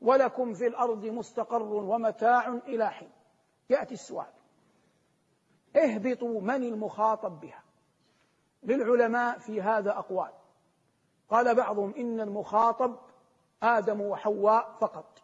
ولكم 0.00 0.54
في 0.54 0.66
الأرض 0.66 1.04
مستقر 1.04 1.62
ومتاع 1.62 2.48
إلى 2.48 2.90
حين. 2.90 3.10
يأتي 3.70 3.94
السؤال 3.94 4.32
اهبطوا 5.76 6.40
من 6.40 6.64
المخاطب 6.64 7.40
بها؟ 7.40 7.62
للعلماء 8.62 9.38
في 9.38 9.62
هذا 9.62 9.90
أقوال. 9.90 10.32
قال 11.30 11.54
بعضهم 11.54 11.94
إن 11.94 12.20
المخاطب 12.20 12.96
آدم 13.62 14.00
وحواء 14.00 14.72
فقط. 14.80 15.22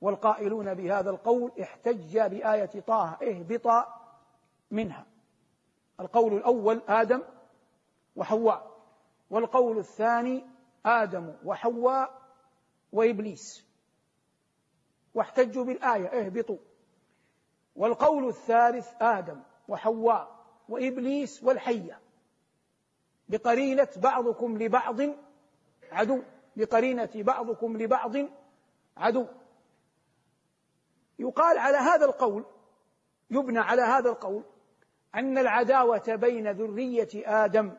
والقائلون 0.00 0.74
بهذا 0.74 1.10
القول 1.10 1.52
احتج 1.62 2.18
بآية 2.18 2.80
طه 2.80 3.18
اهبطا 3.22 4.00
منها. 4.70 5.06
القول 6.00 6.34
الأول 6.34 6.82
آدم 6.88 7.22
وحواء 8.16 8.74
والقول 9.30 9.78
الثاني 9.78 10.44
آدم 10.86 11.34
وحواء 11.44 12.22
وإبليس. 12.92 13.66
واحتجوا 15.14 15.64
بالآية 15.64 16.06
اهبطوا. 16.06 16.58
والقول 17.76 18.28
الثالث 18.28 18.92
آدم 19.00 19.42
وحواء 19.68 20.44
وإبليس 20.68 21.44
والحية. 21.44 22.00
بقرينة 23.28 23.88
بعضكم 23.96 24.58
لبعض 24.58 25.00
عدو. 25.92 26.22
بقرينة 26.56 27.10
بعضكم 27.14 27.76
لبعض 27.76 28.12
عدو. 28.96 29.26
يقال 31.18 31.58
على 31.58 31.76
هذا 31.76 32.04
القول 32.04 32.44
يبنى 33.30 33.58
على 33.58 33.82
هذا 33.82 34.10
القول 34.10 34.44
أن 35.14 35.38
العداوة 35.38 36.14
بين 36.14 36.50
ذرية 36.50 37.08
آدم 37.14 37.72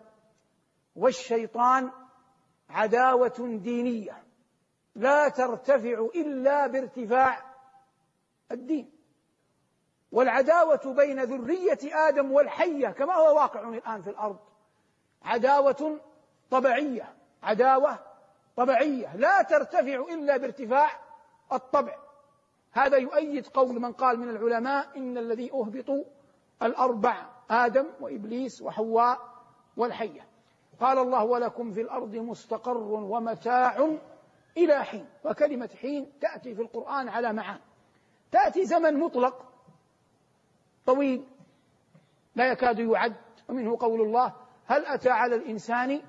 والشيطان 0.96 1.92
عداوة 2.70 3.60
دينية 3.64 4.24
لا 4.96 5.30
ترتفع 5.30 6.08
إلا 6.16 6.68
بارتفاع 6.68 7.56
الدين. 8.52 8.92
والعداوة 10.12 10.94
بين 10.94 11.20
ذرية 11.24 11.80
آدم 12.08 12.32
والحية 12.32 12.88
كما 12.88 13.14
هو 13.14 13.36
واقع 13.36 13.70
الآن 13.70 14.02
في 14.02 14.10
الأرض 14.10 14.40
عداوة 15.22 16.00
طبيعية 16.52 17.16
عداوة 17.44 18.00
طبيعية 18.56 19.16
لا 19.16 19.42
ترتفع 19.42 20.06
إلا 20.14 20.38
بارتفاع 20.38 20.90
الطبع. 21.54 21.96
هذا 22.72 22.98
يؤيد 22.98 23.48
قول 23.48 23.80
من 23.80 23.92
قال 23.92 24.20
من 24.20 24.30
العلماء 24.30 24.98
إن 24.98 25.18
الذي 25.18 25.52
أهبطوا 25.52 26.04
الأربع 26.64 27.30
آدم 27.50 27.88
وإبليس 28.00 28.62
وحواء 28.62 29.20
والحية. 29.78 30.28
قال 30.80 30.98
الله 30.98 31.24
ولكم 31.24 31.72
في 31.72 31.82
الأرض 31.82 32.16
مستقر 32.16 32.78
ومتاع 32.78 33.90
إلى 34.58 34.84
حين. 34.84 35.06
وكلمة 35.26 35.70
حين 35.82 36.12
تأتي 36.22 36.56
في 36.56 36.62
القرآن 36.62 37.10
على 37.10 37.34
معان 37.34 37.60
تأتي 38.32 38.66
زمن 38.66 39.00
مطلق 39.00 39.46
طويل 40.86 41.24
لا 42.36 42.52
يكاد 42.52 42.80
يعد. 42.80 43.16
ومنه 43.50 43.78
قول 43.80 44.02
الله 44.02 44.34
هل 44.66 44.86
أتى 44.86 45.10
على 45.10 45.36
الإنسان 45.36 46.02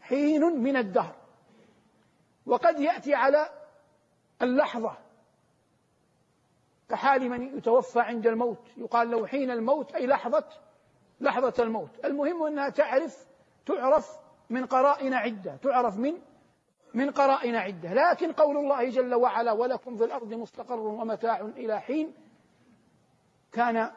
حين 0.00 0.42
من 0.42 0.76
الدهر؟ 0.76 1.16
وقد 2.48 2.80
يأتي 2.80 3.14
على 3.14 3.48
اللحظة. 4.42 4.96
كحال 6.88 7.30
من 7.30 7.58
يتوفى 7.58 8.00
عند 8.00 8.26
الموت 8.26 8.68
يقال 8.76 9.10
له 9.10 9.26
حين 9.26 9.50
الموت 9.50 9.94
أي 9.94 10.06
لحظة 10.06 10.44
لحظة 11.20 11.62
الموت. 11.62 12.04
المهم 12.04 12.42
أنها 12.42 12.68
تعرف 12.68 13.26
تعرف 13.66 14.18
من 14.50 14.66
قرائن 14.66 15.14
عدة 15.14 15.56
تعرف 15.56 15.96
من 15.96 16.14
من 16.94 17.10
قرائن 17.10 17.54
عدة. 17.54 17.94
لكن 17.94 18.32
قول 18.32 18.56
الله 18.56 18.90
جل 18.90 19.14
وعلا 19.14 19.52
ولكم 19.52 19.96
في 19.96 20.04
الأرض 20.04 20.34
مستقر 20.34 20.80
ومتاع 20.80 21.40
إلى 21.40 21.80
حين 21.80 22.14
كان 23.52 23.90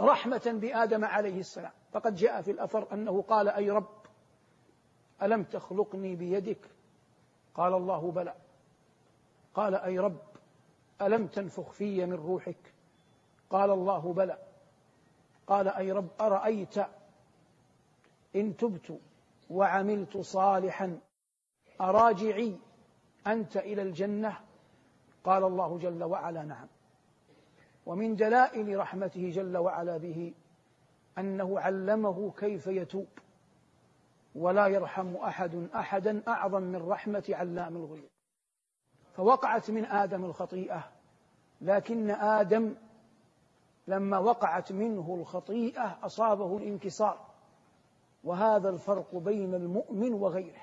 رحمة 0.00 0.42
بآدم 0.46 1.04
عليه 1.04 1.40
السلام. 1.40 1.72
فقد 1.92 2.14
جاء 2.14 2.42
في 2.42 2.50
الأثر 2.50 2.92
أنه 2.92 3.22
قال 3.22 3.48
أي 3.48 3.70
رب 3.70 3.98
ألم 5.22 5.42
تخلقني 5.42 6.16
بيدك 6.16 6.77
قال 7.58 7.74
الله 7.74 8.10
بلى. 8.10 8.34
قال 9.54 9.74
أي 9.74 9.98
رب 9.98 10.20
ألم 11.02 11.26
تنفخ 11.26 11.70
في 11.70 12.06
من 12.06 12.12
روحك؟ 12.12 12.74
قال 13.50 13.70
الله 13.70 14.12
بلى. 14.12 14.38
قال 15.46 15.68
أي 15.68 15.92
رب 15.92 16.08
أرأيت 16.20 16.78
إن 18.36 18.56
تبت 18.56 19.00
وعملت 19.50 20.16
صالحا؟ 20.16 21.00
أراجعي 21.80 22.58
أنت 23.26 23.56
إلى 23.56 23.82
الجنة؟ 23.82 24.40
قال 25.24 25.44
الله 25.44 25.78
جل 25.78 26.04
وعلا 26.04 26.42
نعم. 26.42 26.66
ومن 27.86 28.16
دلائل 28.16 28.78
رحمته 28.78 29.30
جل 29.30 29.56
وعلا 29.56 29.96
به 29.96 30.34
أنه 31.18 31.60
علمه 31.60 32.32
كيف 32.36 32.66
يتوب. 32.66 33.08
ولا 34.34 34.66
يرحم 34.66 35.16
أحد 35.16 35.68
أحدا 35.74 36.22
أعظم 36.28 36.62
من 36.62 36.88
رحمة 36.88 37.24
علام 37.28 37.76
الغيوب. 37.76 38.08
فوقعت 39.12 39.70
من 39.70 39.84
آدم 39.84 40.24
الخطيئة 40.24 40.92
لكن 41.60 42.10
آدم 42.10 42.74
لما 43.86 44.18
وقعت 44.18 44.72
منه 44.72 45.14
الخطيئة 45.14 45.98
أصابه 46.02 46.56
الانكسار 46.56 47.26
وهذا 48.24 48.68
الفرق 48.68 49.14
بين 49.14 49.54
المؤمن 49.54 50.14
وغيره. 50.14 50.62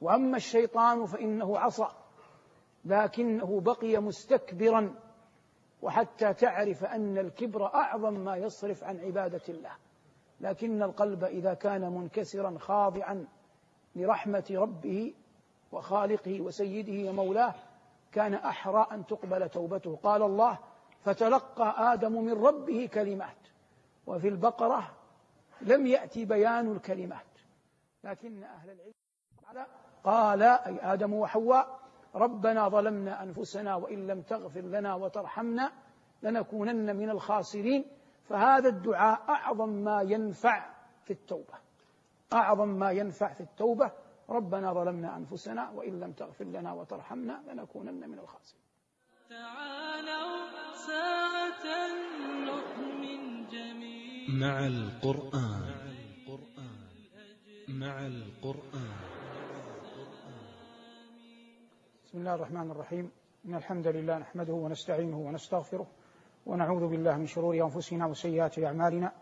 وأما 0.00 0.36
الشيطان 0.36 1.06
فإنه 1.06 1.58
عصى 1.58 1.88
لكنه 2.84 3.60
بقي 3.60 3.98
مستكبرا 3.98 4.94
وحتى 5.82 6.34
تعرف 6.34 6.84
أن 6.84 7.18
الكبر 7.18 7.74
أعظم 7.74 8.14
ما 8.14 8.36
يصرف 8.36 8.84
عن 8.84 9.00
عبادة 9.00 9.42
الله. 9.48 9.72
لكن 10.40 10.82
القلب 10.82 11.24
إذا 11.24 11.54
كان 11.54 11.92
منكسرا 11.92 12.58
خاضعا 12.58 13.26
لرحمة 13.96 14.44
ربه 14.50 15.14
وخالقه 15.72 16.40
وسيده 16.40 17.10
ومولاه 17.10 17.54
كان 18.12 18.34
أحرى 18.34 18.86
أن 18.92 19.06
تقبل 19.06 19.48
توبته. 19.48 19.98
قال 20.02 20.22
الله 20.22 20.58
فتلقى 21.00 21.92
آدم 21.92 22.12
من 22.12 22.32
ربه 22.32 22.88
كلمات 22.94 23.36
وفي 24.06 24.28
البقرة 24.28 24.90
لم 25.60 25.86
يأتي 25.86 26.24
بيان 26.24 26.72
الكلمات. 26.72 27.26
لكن 28.04 28.42
أهل 28.42 28.70
العلم 28.70 29.66
قال 30.04 30.42
أي 30.42 30.92
آدم 30.92 31.14
وحواء 31.14 31.80
ربنا 32.14 32.68
ظلمنا 32.68 33.22
أنفسنا 33.22 33.74
وإن 33.74 34.06
لم 34.06 34.22
تغفر 34.22 34.60
لنا 34.60 34.94
وترحمنا 34.94 35.72
لنكونن 36.22 36.96
من 36.96 37.10
الخاسرين. 37.10 37.84
فهذا 38.28 38.68
الدعاء 38.68 39.24
أعظم 39.28 39.68
ما 39.68 40.02
ينفع 40.02 40.70
في 41.04 41.12
التوبة. 41.12 41.54
أعظم 42.32 42.68
ما 42.68 42.90
ينفع 42.90 43.32
في 43.32 43.40
التوبة 43.40 43.92
ربنا 44.30 44.72
ظلمنا 44.72 45.16
أنفسنا 45.16 45.70
وإن 45.70 46.00
لم 46.00 46.12
تغفر 46.12 46.44
لنا 46.44 46.72
وترحمنا 46.72 47.42
لنكونن 47.48 48.08
من 48.10 48.18
الخاسرين. 48.18 48.62
تعالوا 49.30 50.46
ساعة 50.74 51.66
نؤمن 52.46 53.46
جميعا. 53.46 54.30
مع 54.30 54.66
القرآن. 54.66 55.86
مع 57.68 58.06
القرآن. 58.06 58.96
بسم 62.04 62.18
الله 62.18 62.34
الرحمن 62.34 62.70
الرحيم. 62.70 63.10
إن 63.46 63.54
الحمد 63.54 63.86
لله 63.86 64.18
نحمده 64.18 64.52
ونستعينه 64.52 65.18
ونستغفره 65.18 65.86
ونعوذ 66.46 66.86
بالله 66.86 67.16
من 67.16 67.26
شرور 67.26 67.54
أنفسنا 67.54 68.06
وسيئات 68.06 68.58
أعمالنا. 68.58 69.12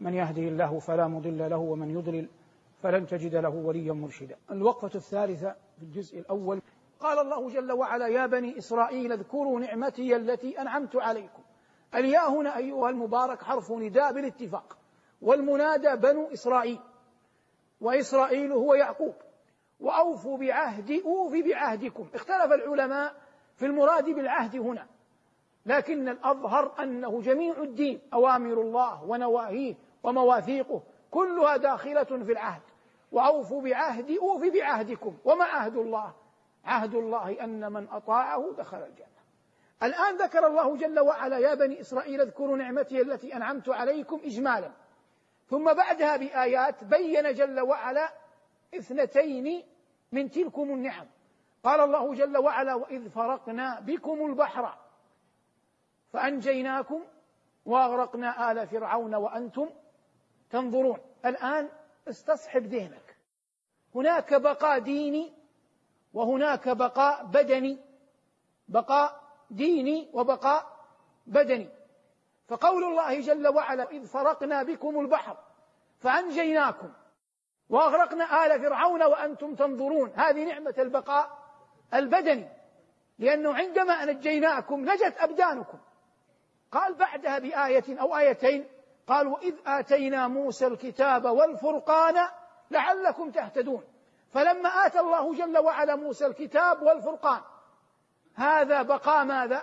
من 0.00 0.14
يهده 0.14 0.42
الله 0.42 0.78
فلا 0.78 1.08
مضل 1.08 1.50
له 1.50 1.56
ومن 1.56 1.90
يضلل 1.90 2.28
فلن 2.82 3.06
تجد 3.06 3.34
له 3.34 3.48
وليا 3.48 3.92
مرشدا. 3.92 4.36
الوقفة 4.50 4.90
الثالثة 4.94 5.56
في 5.76 5.82
الجزء 5.82 6.18
الأول. 6.18 6.62
قال 7.00 7.18
الله 7.18 7.50
جل 7.50 7.72
وعلا 7.72 8.06
يا 8.06 8.26
بني 8.26 8.58
إسرائيل 8.58 9.12
اذكروا 9.12 9.60
نعمتي 9.60 10.16
التي 10.16 10.60
أنعمت 10.60 10.96
عليكم. 10.96 11.42
الياء 11.94 12.30
هنا 12.30 12.56
أيها 12.56 12.90
المبارك 12.90 13.42
حرف 13.42 13.72
نداء 13.72 14.12
بالاتفاق. 14.12 14.78
والمنادى 15.22 15.96
بنو 15.96 16.32
إسرائيل. 16.32 16.80
وإسرائيل 17.80 18.52
هو 18.52 18.74
يعقوب. 18.74 19.14
وأوفوا 19.80 20.38
بعهدي 20.38 21.02
أوفي 21.04 21.42
بعهدكم. 21.42 22.06
اختلف 22.14 22.52
العلماء 22.52 23.14
في 23.56 23.66
المراد 23.66 24.04
بالعهد 24.04 24.56
هنا. 24.56 24.86
لكن 25.66 26.08
الأظهر 26.08 26.72
أنه 26.82 27.20
جميع 27.20 27.62
الدين 27.62 28.00
أوامر 28.14 28.60
الله 28.60 29.04
ونواهيه 29.04 29.74
ومواثيقه 30.02 30.82
كلها 31.10 31.56
داخلة 31.56 32.04
في 32.04 32.32
العهد. 32.32 32.62
وأوفوا 33.12 33.62
بعهدي 33.62 34.18
أوفي 34.18 34.50
بعهدكم. 34.50 35.16
وما 35.24 35.44
عهد 35.44 35.76
الله؟ 35.76 36.12
عهد 36.64 36.94
الله 36.94 37.44
أن 37.44 37.72
من 37.72 37.88
أطاعه 37.88 38.54
دخل 38.58 38.76
الجنة. 38.76 39.18
الآن 39.82 40.16
ذكر 40.16 40.46
الله 40.46 40.76
جل 40.76 41.00
وعلا 41.00 41.38
يا 41.38 41.54
بني 41.54 41.80
إسرائيل 41.80 42.20
اذكروا 42.20 42.56
نعمتي 42.56 43.00
التي 43.00 43.36
أنعمت 43.36 43.68
عليكم 43.68 44.20
إجمالا. 44.24 44.70
ثم 45.46 45.72
بعدها 45.74 46.16
بآيات 46.16 46.84
بين 46.84 47.34
جل 47.34 47.60
وعلا 47.60 48.12
اثنتين 48.74 49.62
من 50.12 50.30
تلكم 50.30 50.62
النعم. 50.62 51.06
قال 51.64 51.80
الله 51.80 52.14
جل 52.14 52.38
وعلا 52.38 52.74
وإذ 52.74 53.08
فرقنا 53.08 53.80
بكم 53.80 54.26
البحر 54.26 54.74
فأنجيناكم 56.12 57.04
وأغرقنا 57.66 58.52
آل 58.52 58.66
فرعون 58.66 59.14
وأنتم 59.14 59.70
تنظرون. 60.50 60.98
الآن 61.24 61.68
استصحب 62.08 62.66
ذهنك. 62.66 63.16
هناك 63.94 64.34
بقاء 64.34 64.78
ديني 64.78 65.32
وهناك 66.14 66.68
بقاء 66.68 67.24
بدني. 67.24 67.78
بقاء 68.68 69.20
ديني 69.50 70.10
وبقاء 70.12 70.66
بدني. 71.26 71.68
فقول 72.48 72.84
الله 72.84 73.20
جل 73.20 73.48
وعلا 73.48 73.90
إذ 73.90 74.06
فرقنا 74.06 74.62
بكم 74.62 75.00
البحر 75.00 75.36
فأنجيناكم 75.98 76.92
وأغرقنا 77.68 78.46
آل 78.46 78.60
فرعون 78.60 79.02
وأنتم 79.02 79.54
تنظرون. 79.54 80.12
هذه 80.14 80.44
نعمة 80.44 80.74
البقاء 80.78 81.38
البدني. 81.94 82.48
لأنه 83.18 83.54
عندما 83.54 84.04
نجيناكم 84.04 84.80
نجت 84.80 85.14
أبدانكم. 85.18 85.78
قال 86.72 86.94
بعدها 86.94 87.38
بآية 87.38 88.00
أو 88.00 88.16
آيتين 88.16 88.68
قال 89.06 89.26
وإذ 89.26 89.54
آتينا 89.66 90.28
موسى 90.28 90.66
الكتاب 90.66 91.24
والفرقان 91.24 92.28
لعلكم 92.70 93.30
تهتدون 93.30 93.84
فلما 94.30 94.68
آتى 94.68 95.00
الله 95.00 95.34
جل 95.34 95.58
وعلا 95.58 95.96
موسى 95.96 96.26
الكتاب 96.26 96.82
والفرقان 96.82 97.40
هذا 98.34 98.82
بقاء 98.82 99.24
ماذا؟ 99.24 99.62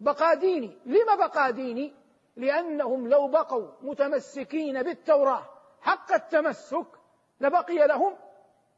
بقاء 0.00 0.34
ديني 0.34 0.78
لما 0.86 1.14
بقاء 1.14 1.50
ديني؟ 1.50 1.94
لأنهم 2.36 3.08
لو 3.08 3.28
بقوا 3.28 3.68
متمسكين 3.82 4.82
بالتوراة 4.82 5.42
حق 5.80 6.12
التمسك 6.12 6.86
لبقي 7.40 7.86
لهم 7.86 8.16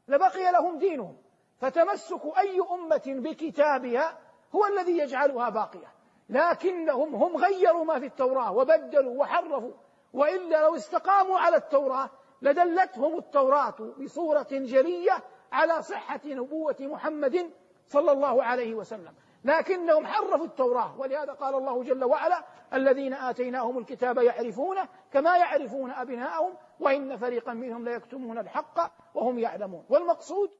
لبقي 0.07 0.51
لهم 0.51 0.77
دينهم 0.79 1.17
فتمسك 1.61 2.21
أي 2.37 2.59
أمة 2.71 3.03
بكتابها 3.07 4.17
هو 4.55 4.65
الذي 4.65 4.97
يجعلها 4.97 5.49
باقية 5.49 5.98
لكنهم 6.29 7.15
هم 7.15 7.37
غيروا 7.37 7.85
ما 7.85 7.99
في 7.99 8.05
التوراة 8.05 8.51
وبدلوا 8.51 9.21
وحرفوا. 9.21 9.71
وإلا 10.13 10.61
لو 10.63 10.75
استقاموا 10.75 11.39
على 11.39 11.55
التوراة 11.55 12.09
لدلتهم 12.41 13.17
التوراة 13.17 13.75
بصورة 14.03 14.47
جلية 14.51 15.23
على 15.51 15.81
صحة 15.81 16.21
نبوة 16.25 16.75
محمد 16.79 17.51
صلى 17.87 18.11
الله 18.11 18.43
عليه 18.43 18.73
وسلم. 18.73 19.13
لكنهم 19.43 20.05
حرفوا 20.05 20.45
التوراة. 20.45 20.99
ولهذا 20.99 21.33
قال 21.33 21.55
الله 21.55 21.83
جل 21.83 22.03
وعلا 22.03 22.45
الذين 22.73 23.13
آتيناهم 23.13 23.77
الكتاب 23.77 24.17
يعرفونه 24.17 24.87
كما 25.11 25.37
يعرفون 25.37 25.91
أبناءهم 25.91 26.53
وإن 26.79 27.17
فريقا 27.17 27.53
منهم 27.53 27.85
ليكتمون 27.85 28.37
الحق 28.37 28.91
وهم 29.15 29.39
يعلمون. 29.39 29.85
والمقصود 29.89 30.51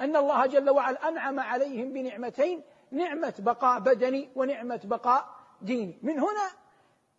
أن 0.00 0.16
الله 0.16 0.46
جل 0.46 0.70
وعلا 0.70 1.08
أنعم 1.08 1.40
عليهم 1.40 1.92
بنعمتين 1.92 2.62
نعمة 2.94 3.34
بقاء 3.38 3.80
بدني 3.80 4.30
ونعمة 4.36 4.80
بقاء 4.84 5.28
ديني. 5.62 5.98
من 6.02 6.18
هنا 6.18 6.50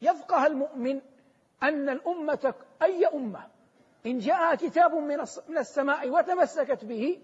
يفقه 0.01 0.45
المؤمن 0.45 1.01
أن 1.63 1.89
الأمة 1.89 2.53
أي 2.81 3.05
أمة 3.05 3.47
إن 4.05 4.17
جاء 4.19 4.55
كتاب 4.55 4.93
من 5.49 5.57
السماء 5.57 6.09
وتمسكت 6.09 6.85
به 6.85 7.21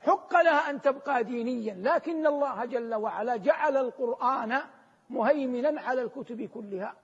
حق 0.00 0.40
لها 0.42 0.70
أن 0.70 0.80
تبقى 0.80 1.24
دينيا. 1.24 1.74
لكن 1.74 2.26
الله 2.26 2.64
جل 2.64 2.94
وعلا 2.94 3.36
جعل 3.36 3.76
القرآن 3.76 4.60
مهيمنا 5.10 5.80
على 5.80 6.02
الكتب 6.02 6.42
كلها 6.42 6.94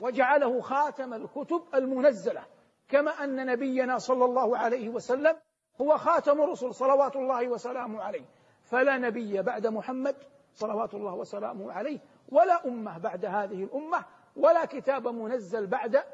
وجعله 0.00 0.60
خاتم 0.60 1.14
الكتب 1.14 1.62
المنزلة. 1.74 2.44
كما 2.88 3.24
أن 3.24 3.46
نبينا 3.46 3.98
صلى 3.98 4.24
الله 4.24 4.58
عليه 4.58 4.88
وسلم 4.88 5.36
هو 5.80 5.96
خاتم 5.98 6.42
الرسل 6.42 6.74
صلوات 6.74 7.16
الله 7.16 7.48
وسلامه 7.48 8.02
عليه. 8.02 8.24
فلا 8.72 8.98
نبي 8.98 9.42
بعد 9.42 9.66
محمد 9.66 10.16
صلوات 10.54 10.94
الله 10.94 11.14
وسلامه 11.14 11.72
عليه 11.72 11.98
ولا 12.28 12.66
أمة 12.66 12.98
بعد 12.98 13.24
هذه 13.24 13.64
الأمة 13.64 14.04
ولا 14.36 14.64
كتاب 14.64 15.08
منزل 15.08 15.66
بعد 15.66 16.04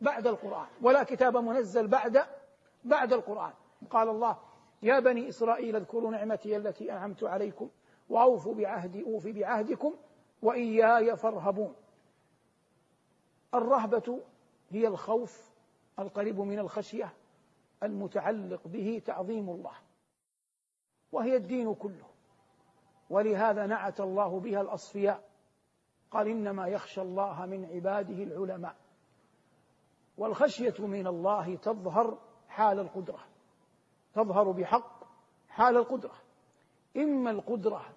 بعد 0.00 0.26
القرآن 0.26 0.66
ولا 0.82 1.02
كتاب 1.02 1.36
منزل 1.36 1.88
بعد 1.88 2.22
بعد 2.84 3.12
القرآن. 3.12 3.52
قال 3.90 4.08
الله 4.08 4.36
يا 4.82 5.00
بني 5.00 5.28
إسرائيل 5.28 5.76
اذكروا 5.76 6.10
نعمتي 6.10 6.56
التي 6.56 6.92
أنعمت 6.92 7.24
عليكم 7.24 7.70
وأوفوا 8.08 8.54
بعهدي 8.54 9.02
أوف 9.02 9.26
بعهدكم 9.26 9.94
وإياي 10.42 11.16
فارهبون. 11.16 11.74
الرهبة 13.54 14.20
هي 14.70 14.86
الخوف 14.86 15.50
القريب 15.98 16.40
من 16.40 16.58
الخشية 16.58 17.12
المتعلق 17.82 18.60
به 18.68 19.02
تعظيم 19.06 19.50
الله. 19.50 19.87
وهي 21.12 21.36
الدين 21.36 21.74
كله. 21.74 22.06
ولهذا 23.10 23.66
نعت 23.66 24.00
الله 24.00 24.40
بها 24.40 24.60
الأصفياء. 24.60 25.28
قال 26.10 26.28
إنما 26.28 26.66
يخشى 26.66 27.00
الله 27.02 27.46
من 27.46 27.64
عباده 27.64 28.22
العلماء. 28.22 28.76
والخشية 30.18 30.74
من 30.78 31.06
الله 31.06 31.56
تظهر 31.56 32.18
حال 32.48 32.78
القدرة. 32.78 33.24
تظهر 34.14 34.50
بحق 34.50 35.04
حال 35.48 35.76
القدرة. 35.76 36.14
إما 36.96 37.30
القدرة 37.30 37.94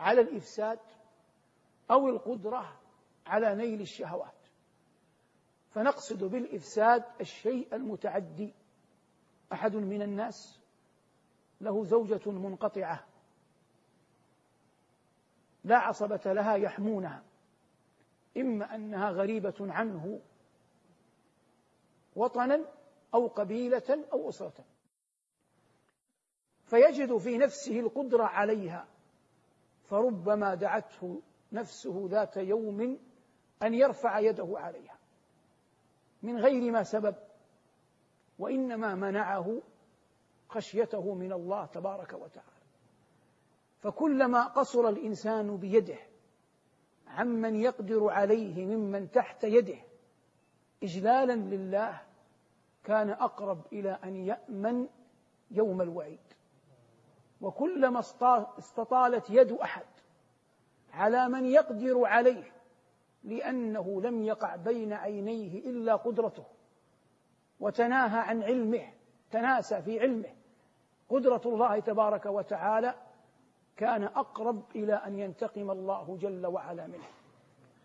على 0.00 0.20
الإفساد 0.20 0.78
أو 1.90 2.08
القدرة 2.08 2.80
على 3.26 3.54
نيل 3.54 3.80
الشهوات. 3.80 4.32
فنقصد 5.70 6.24
بالإفساد 6.24 7.04
الشيء 7.20 7.74
المتعدي. 7.74 8.54
أحد 9.52 9.76
من 9.76 10.02
الناس 10.02 10.60
له 11.60 11.84
زوجة 11.84 12.30
منقطعة. 12.30 13.06
لا 15.64 15.76
عصبة 15.76 16.32
لها 16.32 16.54
يحمونها. 16.54 17.22
إما 18.36 18.74
أنها 18.74 19.10
غريبة 19.10 19.54
عنه 19.60 20.20
وطنا 22.16 22.64
أو 23.14 23.26
قبيلة 23.26 24.04
أو 24.12 24.28
أسرة. 24.28 24.64
فيجد 26.64 27.16
في 27.16 27.38
نفسه 27.38 27.80
القدرة 27.80 28.24
عليها. 28.24 28.88
فربما 29.84 30.54
دعته 30.54 31.22
نفسه 31.52 32.06
ذات 32.10 32.36
يوم 32.36 32.98
أن 33.62 33.74
يرفع 33.74 34.18
يده 34.18 34.48
عليها. 34.58 34.98
من 36.22 36.38
غير 36.38 36.72
ما 36.72 36.82
سبب 36.82 37.14
وإنما 38.38 38.94
منعه 38.94 39.62
خشيته 40.48 41.14
من 41.14 41.32
الله 41.32 41.66
تبارك 41.66 42.12
وتعالى. 42.12 42.56
فكلما 43.78 44.44
قصر 44.46 44.88
الإنسان 44.88 45.56
بيده 45.56 45.98
عمن 47.06 47.56
يقدر 47.56 48.08
عليه 48.08 48.66
ممن 48.66 49.10
تحت 49.10 49.44
يده 49.44 49.78
إجلالا 50.82 51.32
لله 51.32 52.00
كان 52.84 53.10
أقرب 53.10 53.66
إلى 53.72 53.98
أن 54.04 54.16
يأمن 54.16 54.88
يوم 55.50 55.82
الوعيد. 55.82 56.18
وكلما 57.40 58.00
استطالت 58.58 59.30
يد 59.30 59.52
أحد 59.52 59.86
على 60.92 61.28
من 61.28 61.46
يقدر 61.46 62.04
عليه 62.04 62.52
لأنه 63.24 64.02
لم 64.02 64.22
يقع 64.22 64.56
بين 64.56 64.92
عينيه 64.92 65.58
إلا 65.58 65.96
قدرته 65.96 66.44
وتناهى 67.60 68.18
عن 68.20 68.42
علمه 68.42 68.92
تناسى 69.30 69.82
في 69.82 70.00
علمه 70.00 70.35
قدرة 71.08 71.40
الله 71.46 71.80
تبارك 71.80 72.26
وتعالى 72.26 72.94
كان 73.76 74.04
أقرب 74.04 74.62
إلى 74.74 74.94
أن 74.94 75.18
ينتقم 75.18 75.70
الله 75.70 76.16
جل 76.20 76.46
وعلا 76.46 76.86
منه. 76.86 77.08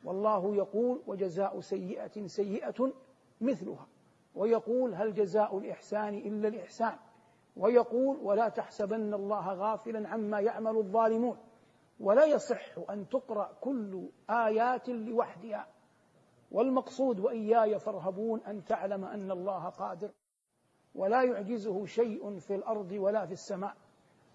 والله 0.04 0.56
يقول 0.56 1.02
وجزاء 1.08 1.60
سيئة 1.60 2.28
سيئة 2.28 2.94
مثلها. 3.42 3.88
ويقول 4.36 4.96
هل 4.96 5.14
جزاء 5.14 5.58
الإحسان 5.58 6.14
إلا 6.14 6.48
الإحسان؟ 6.48 6.98
ويقول 7.58 8.18
ولا 8.18 8.50
تحسبن 8.50 9.14
الله 9.14 9.54
غافلا 9.54 10.10
عما 10.10 10.40
يعمل 10.40 10.78
الظالمون. 10.78 11.38
ولا 12.00 12.26
يصح 12.26 12.90
أن 12.90 13.10
تقرأ 13.10 13.58
كل 13.62 14.10
آيات 14.30 14.90
لوحدها. 14.90 15.68
والمقصود 16.52 17.20
وإياي 17.20 17.80
فارهبون 17.80 18.42
أن 18.42 18.66
تعلم 18.66 19.06
أن 19.06 19.32
الله 19.32 19.70
قادر. 19.70 20.12
ولا 20.96 21.24
يعجزه 21.24 21.86
شيء 21.86 22.40
في 22.40 22.56
الأرض 22.56 22.92
ولا 22.92 23.26
في 23.26 23.32
السماء. 23.32 23.76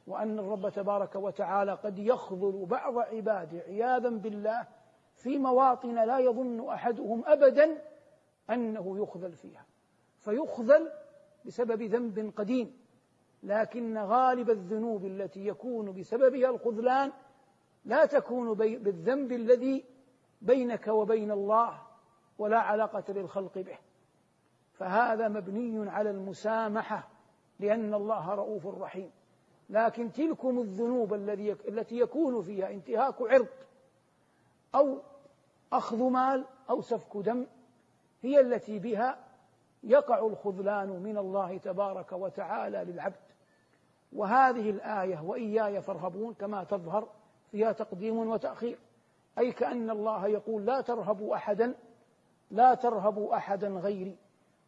وأن 0.07 0.38
الرب 0.38 0.69
تبارك 0.69 1.16
وتعالى 1.16 1.73
قد 1.73 1.99
يخذل 1.99 2.66
بعض 2.66 2.99
عباده 2.99 3.59
عياذا 3.59 4.09
بالله 4.09 4.66
في 5.14 5.38
مواطن 5.38 5.95
لا 5.95 6.19
يظن 6.19 6.69
أحدهم 6.69 7.25
أبدا 7.27 7.83
أنه 8.51 8.99
يخذل 9.03 9.33
فيها. 9.33 9.66
فيخذل 10.19 10.92
بسبب 11.45 11.83
ذنب 11.83 12.33
قديم 12.37 12.77
لكن 13.42 13.99
غالب 13.99 14.51
الذنوب 14.51 15.05
التي 15.05 15.47
يكون 15.47 15.92
بسببها 15.92 16.51
الخذلان 16.51 17.12
لا 17.85 18.07
تكون 18.07 18.55
بالذنب 18.55 19.33
الذي 19.33 19.85
بينك 20.40 20.88
وبين 20.88 21.31
الله 21.31 21.83
ولا 22.38 22.59
علاقة 22.59 23.12
للخلق 23.12 23.59
به. 23.59 23.79
فهذا 24.79 25.29
مبني 25.29 25.91
على 25.91 26.11
المسامحة 26.11 27.09
لأن 27.61 27.95
الله 27.95 28.35
رؤوف 28.35 28.67
رحيم. 28.67 29.11
لكن 29.71 30.12
تلكم 30.12 30.59
الذنوب 30.59 31.15
التي 31.69 31.99
يكون 31.99 32.43
فيها 32.43 32.71
انتهاك 32.71 33.15
عرض 33.21 33.49
أو 34.75 34.99
أخذ 35.73 36.03
مال 36.03 36.45
أو 36.71 36.81
سفك 36.81 37.17
دم 37.17 37.47
هي 38.23 38.41
التي 38.41 38.79
بها 38.79 39.19
يقع 39.83 40.27
الخذلان 40.27 40.89
من 40.89 41.19
الله 41.19 41.59
تبارك 41.59 42.12
وتعالى 42.12 42.85
للعبد. 42.85 43.15
وهذه 44.12 44.71
الآية 44.71 45.21
وإياي 45.25 45.83
فارهبون 45.83 46.35
كما 46.35 46.65
تظهر 46.65 47.09
فيها 47.51 47.73
تقديم 47.73 48.19
وتأخير. 48.19 48.79
أي 49.39 49.53
كأن 49.53 49.91
الله 49.91 50.27
يقول 50.27 50.67
لا 50.67 50.81
ترهبوا 50.81 51.37
أحدا 51.37 51.75
لا 52.51 52.75
ترهبوا 52.75 53.37
أحدا 53.37 53.69
غيري. 53.69 54.17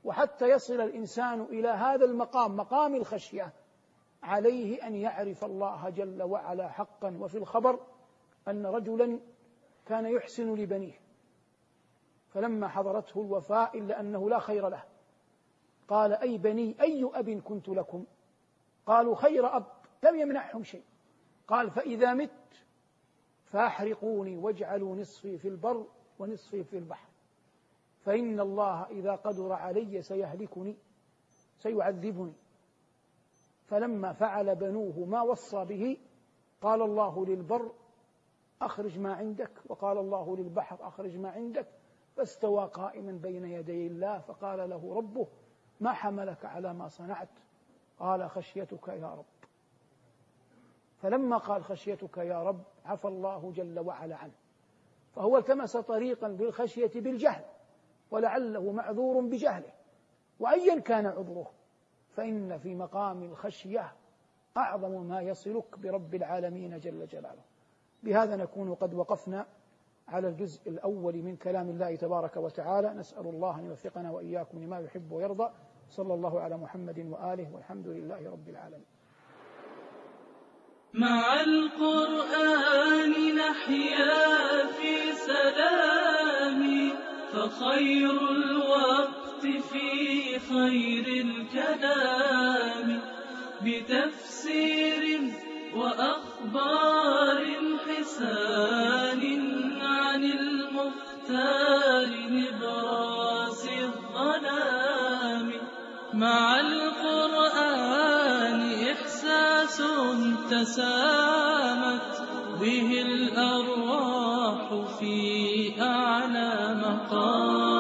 وحتى 0.05 0.49
يصل 0.49 0.81
الإنسان 0.81 1.41
إلى 1.41 1.69
هذا 1.69 2.05
المقام 2.05 2.57
مقام 2.57 2.95
الخشية. 2.95 3.53
عليه 4.23 4.87
أن 4.87 4.95
يعرف 4.95 5.45
الله 5.45 5.91
جل 5.91 6.23
وعلا 6.23 6.69
حقا. 6.69 7.17
وفي 7.21 7.39
الخبر 7.39 7.81
أن 8.49 8.67
رجلا 8.67 9.21
كان 9.87 10.07
يحسن 10.07 10.55
لبنيه. 10.55 11.01
فلما 12.29 12.69
حضرته 12.69 13.21
الوفاة 13.21 13.71
إلا 13.75 14.01
أنه 14.01 14.31
لا 14.31 14.39
خير 14.39 14.69
له. 14.69 14.85
قال 15.89 16.13
أي 16.13 16.39
بني 16.39 16.77
أي 16.81 17.11
أب 17.15 17.31
كنت 17.31 17.69
لكم؟ 17.69 18.05
قالوا 18.87 19.15
خير 19.15 19.57
أب 19.57 19.67
لم 20.03 20.17
يمنعهم 20.17 20.63
شيء. 20.63 20.85
قال 21.49 21.71
فإذا 21.71 22.15
مت 22.15 22.31
فأحرقوني 23.45 24.37
واجعلوا 24.37 24.97
نصفي 24.97 25.39
في 25.39 25.49
البر 25.49 25.87
ونصفي 26.19 26.65
في 26.65 26.79
البحر. 26.79 27.08
فإن 28.09 28.41
الله 28.41 28.87
إذا 28.91 29.15
قدر 29.15 29.53
علي 29.53 30.03
سيهلكني 30.03 30.77
سيعذبني. 31.59 32.33
فلما 33.67 34.13
فعل 34.13 34.57
بنوه 34.57 35.05
ما 35.05 35.23
وصى 35.23 35.65
به 35.65 35.99
قال 36.61 36.83
الله 36.83 37.27
للبر 37.27 37.73
أخرج 38.63 38.99
ما 38.99 39.15
عندك 39.15 39.51
وقال 39.67 39.99
الله 39.99 40.37
للبحر 40.37 40.89
أخرج 40.89 41.17
ما 41.17 41.31
عندك 41.31 41.67
فاستوى 42.17 42.67
قائما 42.67 43.13
بين 43.13 43.45
يدي 43.45 43.87
الله 43.87 44.19
فقال 44.19 44.71
له 44.71 44.95
ربه 44.97 45.27
ما 45.81 45.93
حملك 45.93 46.45
على 46.45 46.75
ما 46.75 46.89
صنعت؟ 46.89 47.29
قال 47.99 48.31
خشيتك 48.31 48.89
يا 48.89 49.15
رب. 49.15 49.49
فلما 51.03 51.37
قال 51.37 51.65
خشيتك 51.65 52.17
يا 52.17 52.43
رب 52.43 52.63
عفى 52.85 53.09
الله 53.09 53.53
جل 53.57 53.79
وعلا 53.79 54.17
عنه. 54.17 54.35
فهو 55.15 55.39
التمس 55.39 55.77
طريقا 55.77 56.29
بالخشية 56.29 56.93
بالجهل. 56.95 57.58
ولعله 58.11 58.73
معذور 58.73 59.21
بجهله. 59.21 59.73
وأيا 60.41 60.81
كان 60.81 61.07
عذره 61.07 61.51
فإن 62.11 62.59
في 62.59 62.75
مقام 62.75 63.23
الخشية 63.23 63.93
أعظم 64.57 65.07
ما 65.07 65.21
يصلك 65.21 65.79
برب 65.79 66.15
العالمين 66.15 66.79
جل 66.79 67.07
جلاله. 67.07 67.43
بهذا 68.03 68.37
نكون 68.37 68.75
قد 68.75 68.95
وقفنا 68.95 69.47
على 70.09 70.29
الجزء 70.29 70.71
الأول 70.71 71.17
من 71.23 71.37
كلام 71.37 71.69
الله 71.71 71.97
تبارك 71.97 72.37
وتعالى. 72.37 72.95
نسأل 72.95 73.27
الله 73.27 73.59
أن 73.59 73.65
يوفقنا 73.65 74.11
وإياكم 74.11 74.59
لما 74.65 74.81
يحب 74.81 75.13
ويرضى. 75.13 75.51
صلى 75.91 76.15
الله 76.15 76.41
على 76.41 76.57
محمد 76.57 76.99
وآله 76.99 77.55
والحمد 77.55 77.87
لله 77.87 78.31
رب 78.31 78.49
العالمين. 78.49 78.87
مع 80.95 81.41
القرآن 81.41 83.13
نحيا 83.37 84.67
في 84.67 85.13
سلام. 85.13 86.18
فخير 87.33 88.11
الوقت 88.31 89.47
في 89.71 90.39
خير 90.39 91.07
الكلام 91.27 93.01
بتفسير 93.63 95.21
وأخبار 95.75 97.45
حسان 97.87 99.23
عن 99.83 100.25
المختار 100.25 102.09
نبراس 102.31 103.69
الظلام 103.69 105.53
مع 106.15 106.61
القرآن 106.61 108.09
إحساس 108.93 109.83
تسامت 110.51 112.13
به 112.61 113.03
الأرواح 113.03 114.67
في 114.99 115.58
أعلى 117.13 117.21
مقام 117.21 117.78